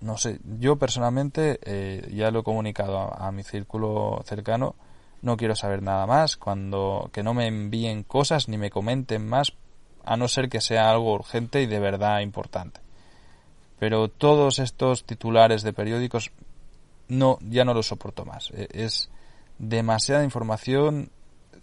No 0.01 0.19
sé, 0.19 0.41
yo 0.59 0.77
personalmente 0.77 1.59
eh, 1.63 2.11
ya 2.13 2.31
lo 2.31 2.41
he 2.41 2.45
comunicado 2.45 2.99
a 2.99 3.33
mi 3.33 3.43
círculo 3.43 4.23
cercano 4.27 4.75
no 5.25 5.39
quiero 5.39 5.57
saber 5.57 5.83
nada 5.83 6.07
más, 6.07 6.37
cuando 6.37 7.09
que 7.11 7.23
no 7.23 7.33
me 7.33 7.47
envíen 7.47 8.03
cosas 8.03 8.47
ni 8.47 8.59
me 8.59 8.71
comenten 8.71 9.27
más, 9.27 9.55
a 10.05 10.19
no 10.19 10.29
ser 10.29 10.51
que 10.51 10.61
sea 10.61 10.91
algo 10.91 11.15
urgente 11.15 11.63
y 11.63 11.67
de 11.67 11.81
verdad 11.81 12.21
importante. 12.21 12.81
Pero 13.79 14.09
todos 14.09 14.59
estos 14.59 15.05
titulares 15.05 15.63
de 15.63 15.73
periódicos 15.73 16.31
no 17.09 17.39
ya 17.41 17.65
no 17.65 17.73
los 17.73 17.87
soporto 17.87 18.27
más. 18.27 18.51
E, 18.51 18.69
es 18.71 19.09
demasiada 19.59 20.25
información 20.25 21.11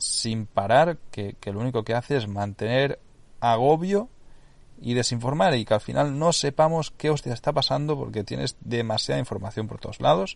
sin 0.02 0.46
parar 0.46 0.98
que, 1.12 1.36
que 1.40 1.54
lo 1.54 1.60
único 1.60 1.84
que 1.84 1.94
hace 1.94 2.18
es 2.18 2.28
mantener 2.28 3.00
agobio 3.40 4.10
y 4.82 4.96
desinformar 4.96 5.56
y 5.56 5.64
que 5.64 5.74
al 5.76 5.82
final 5.82 6.18
no 6.18 6.34
sepamos 6.34 6.92
qué 6.92 7.10
hostia 7.10 7.34
está 7.34 7.54
pasando 7.54 7.98
porque 7.98 8.24
tienes 8.24 8.58
demasiada 8.62 9.20
información 9.20 9.68
por 9.68 9.80
todos 9.80 10.02
lados 10.02 10.36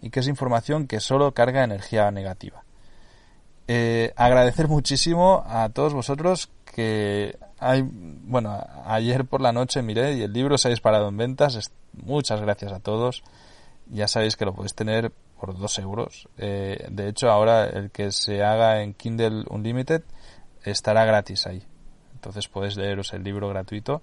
y 0.00 0.10
que 0.10 0.20
es 0.20 0.28
información 0.28 0.86
que 0.86 1.00
solo 1.00 1.32
carga 1.32 1.62
energía 1.62 2.10
negativa. 2.10 2.64
Eh, 3.68 4.12
agradecer 4.16 4.68
muchísimo 4.68 5.44
a 5.46 5.68
todos 5.68 5.94
vosotros 5.94 6.50
que 6.64 7.38
hay, 7.58 7.84
bueno, 7.86 8.58
ayer 8.86 9.24
por 9.24 9.40
la 9.40 9.52
noche 9.52 9.82
miré 9.82 10.14
y 10.14 10.22
el 10.22 10.32
libro 10.32 10.58
se 10.58 10.68
ha 10.68 10.70
disparado 10.70 11.08
en 11.08 11.16
ventas. 11.16 11.72
Muchas 11.92 12.40
gracias 12.40 12.72
a 12.72 12.80
todos. 12.80 13.22
Ya 13.86 14.08
sabéis 14.08 14.36
que 14.36 14.44
lo 14.44 14.54
podéis 14.54 14.74
tener 14.74 15.12
por 15.42 15.58
dos 15.58 15.76
euros. 15.80 16.28
Eh, 16.38 16.86
de 16.88 17.08
hecho, 17.08 17.28
ahora 17.28 17.64
el 17.64 17.90
que 17.90 18.12
se 18.12 18.44
haga 18.44 18.80
en 18.80 18.94
Kindle 18.94 19.44
Unlimited 19.50 20.04
estará 20.62 21.04
gratis 21.04 21.48
ahí. 21.48 21.64
Entonces 22.14 22.46
podéis 22.46 22.76
leeros 22.76 23.12
el 23.12 23.24
libro 23.24 23.48
gratuito 23.48 24.02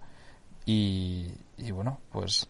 y, 0.65 1.31
y 1.57 1.71
bueno, 1.71 2.01
pues 2.11 2.49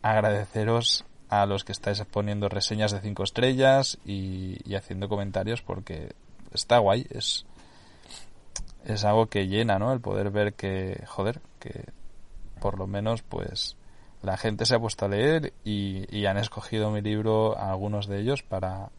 agradeceros 0.00 1.04
a 1.28 1.44
los 1.44 1.62
que 1.64 1.72
estáis 1.72 2.02
poniendo 2.06 2.48
reseñas 2.48 2.92
de 2.92 3.02
cinco 3.02 3.22
estrellas 3.22 3.98
y, 4.06 4.56
y 4.64 4.76
haciendo 4.76 5.10
comentarios 5.10 5.60
porque 5.60 6.14
está 6.54 6.78
guay, 6.78 7.06
es, 7.10 7.44
es 8.86 9.04
algo 9.04 9.26
que 9.26 9.46
llena, 9.46 9.78
¿no? 9.78 9.92
El 9.92 10.00
poder 10.00 10.30
ver 10.30 10.54
que, 10.54 11.04
joder, 11.06 11.42
que 11.60 11.84
por 12.62 12.78
lo 12.78 12.86
menos 12.86 13.20
pues 13.20 13.76
la 14.22 14.36
gente 14.36 14.66
se 14.66 14.74
ha 14.74 14.80
puesto 14.80 15.04
a 15.04 15.08
leer 15.08 15.52
y, 15.64 16.24
han 16.26 16.38
escogido 16.38 16.90
mi 16.90 17.00
libro, 17.00 17.58
algunos 17.58 18.06
de 18.06 18.20
ellos, 18.20 18.42
para 18.42 18.90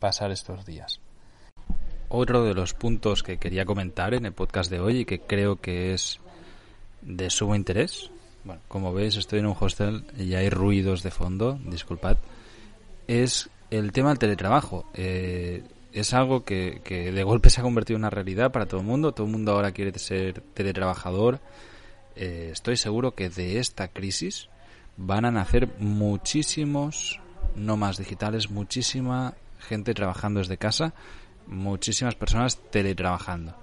pasar 0.00 0.32
estos 0.32 0.66
días. 0.66 1.00
Otro 2.08 2.42
de 2.42 2.54
los 2.54 2.74
puntos 2.74 3.22
que 3.22 3.38
quería 3.38 3.64
comentar 3.64 4.14
en 4.14 4.26
el 4.26 4.32
podcast 4.32 4.70
de 4.70 4.80
hoy 4.80 5.00
y 5.00 5.04
que 5.04 5.20
creo 5.20 5.56
que 5.56 5.94
es 5.94 6.18
de 7.02 7.30
sumo 7.30 7.54
interés. 7.54 8.10
Bueno, 8.44 8.60
como 8.66 8.92
veis 8.92 9.16
estoy 9.16 9.40
en 9.40 9.46
un 9.46 9.56
hostel 9.58 10.04
y 10.16 10.34
hay 10.34 10.50
ruidos 10.50 11.02
de 11.02 11.10
fondo, 11.10 11.58
disculpad. 11.64 12.16
Es 13.06 13.50
el 13.70 13.92
tema 13.92 14.08
del 14.08 14.18
teletrabajo. 14.18 14.86
Eh, 14.94 15.62
es 15.92 16.14
algo 16.14 16.44
que, 16.44 16.80
que, 16.82 17.12
de 17.12 17.22
golpe 17.24 17.50
se 17.50 17.60
ha 17.60 17.64
convertido 17.64 17.96
en 17.96 18.02
una 18.02 18.10
realidad 18.10 18.50
para 18.50 18.66
todo 18.66 18.80
el 18.80 18.86
mundo. 18.86 19.12
Todo 19.12 19.26
el 19.26 19.32
mundo 19.32 19.52
ahora 19.52 19.72
quiere 19.72 19.96
ser 19.98 20.40
teletrabajador. 20.54 21.40
Eh, 22.20 22.50
estoy 22.52 22.76
seguro 22.76 23.14
que 23.14 23.30
de 23.30 23.60
esta 23.60 23.86
crisis 23.88 24.48
van 24.96 25.24
a 25.24 25.30
nacer 25.30 25.68
muchísimos 25.78 27.20
más 27.54 27.96
digitales, 27.96 28.50
muchísima 28.50 29.34
gente 29.60 29.94
trabajando 29.94 30.40
desde 30.40 30.56
casa, 30.56 30.94
muchísimas 31.46 32.16
personas 32.16 32.58
teletrabajando. 32.70 33.54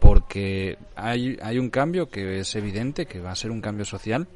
Porque 0.00 0.78
hay, 0.96 1.58
un 1.58 1.70
cambio 1.70 2.08
que 2.08 2.40
es 2.40 2.56
evidente, 2.56 3.06
que 3.06 3.20
va 3.20 3.30
a 3.30 3.36
ser 3.36 3.52
un 3.52 3.60
cambio 3.60 3.84
social, 3.84 4.26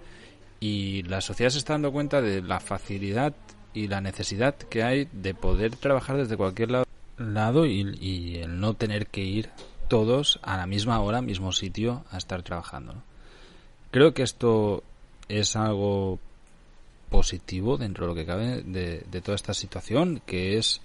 y 0.61 1.03
la 1.03 1.21
sociedad 1.21 1.51
se 1.51 1.59
está 1.59 1.75
dando 1.75 1.91
cuenta 1.91 2.23
de 2.23 2.43
la 2.43 2.61
facilidad 2.61 3.35
y 3.75 3.89
la 3.89 4.01
necesidad 4.01 4.55
que 4.55 4.85
hay 4.85 5.09
de 5.13 5.35
poder 5.35 5.75
trabajar 5.75 6.17
desde 6.17 6.37
cualquier 6.37 6.71
lado 7.19 7.67
y, 7.67 8.37
el 8.37 8.61
no 8.61 8.75
tener 8.75 9.09
que 9.09 9.23
ir 9.23 9.51
todos 9.89 10.39
a 10.43 10.57
la 10.57 10.67
misma 10.67 11.01
hora, 11.01 11.21
mismo 11.21 11.51
sitio, 11.51 12.05
a 12.13 12.19
estar 12.19 12.45
trabajando. 12.45 13.03
Creo 13.97 14.13
que 14.13 14.25
esto 14.25 14.83
es 15.27 15.57
algo 15.57 16.19
positivo 17.09 17.79
dentro 17.79 18.05
de 18.05 18.09
lo 18.11 18.15
que 18.15 18.27
cabe 18.27 18.61
de, 18.61 19.23
toda 19.23 19.37
esta 19.37 19.55
situación, 19.55 20.21
que 20.27 20.59
es 20.59 20.83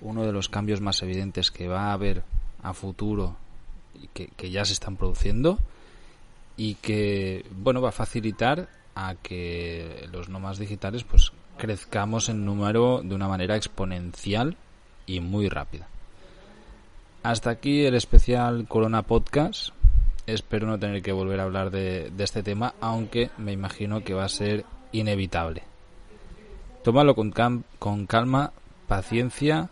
uno 0.00 0.24
de 0.24 0.32
los 0.32 0.48
cambios 0.48 0.80
más 0.80 1.02
evidentes 1.02 1.50
que 1.50 1.68
va 1.68 1.88
a 1.88 1.92
haber 1.92 2.22
a 2.62 2.72
futuro 2.72 3.36
y 4.02 4.06
que, 4.06 4.28
que 4.28 4.50
ya 4.50 4.64
se 4.64 4.72
están 4.72 4.96
produciendo 4.96 5.58
y 6.56 6.76
que 6.76 7.44
bueno 7.54 7.82
va 7.82 7.90
a 7.90 7.92
facilitar 7.92 8.70
a 8.94 9.14
que 9.16 10.08
los 10.10 10.30
nómadas 10.30 10.58
digitales 10.58 11.04
pues 11.04 11.32
crezcamos 11.58 12.30
en 12.30 12.46
número 12.46 13.02
de 13.04 13.14
una 13.14 13.28
manera 13.28 13.56
exponencial 13.56 14.56
y 15.04 15.20
muy 15.20 15.50
rápida. 15.50 15.86
Hasta 17.24 17.50
aquí 17.50 17.84
el 17.84 17.94
especial 17.94 18.66
Corona 18.66 19.02
Podcast. 19.02 19.74
Espero 20.26 20.66
no 20.66 20.78
tener 20.78 21.02
que 21.02 21.12
volver 21.12 21.40
a 21.40 21.42
hablar 21.42 21.70
de, 21.70 22.10
este 22.18 22.42
tema, 22.42 22.74
aunque 22.80 23.30
me 23.36 23.52
imagino 23.52 24.02
que 24.02 24.14
va 24.14 24.24
a 24.24 24.28
ser 24.28 24.64
inevitable. 24.92 25.62
Tómalo 26.82 27.14
con, 27.14 27.32
con 27.78 28.06
calma, 28.06 28.52
paciencia 28.88 29.68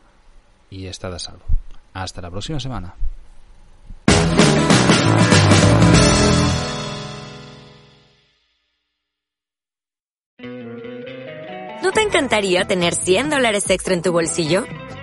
y 0.70 0.86
estad 0.86 1.14
a 1.14 1.18
salvo. 1.18 1.44
Hasta 1.94 2.20
la 2.20 2.30
próxima 2.30 2.60
semana. 2.60 2.94
¿No 11.82 11.90
te 11.92 12.02
encantaría 12.02 12.64
tener 12.64 12.94
100 12.94 13.30
dólares 13.30 13.68
extra 13.70 13.94
en 13.94 14.02
tu 14.02 14.12
bolsillo? 14.12 14.64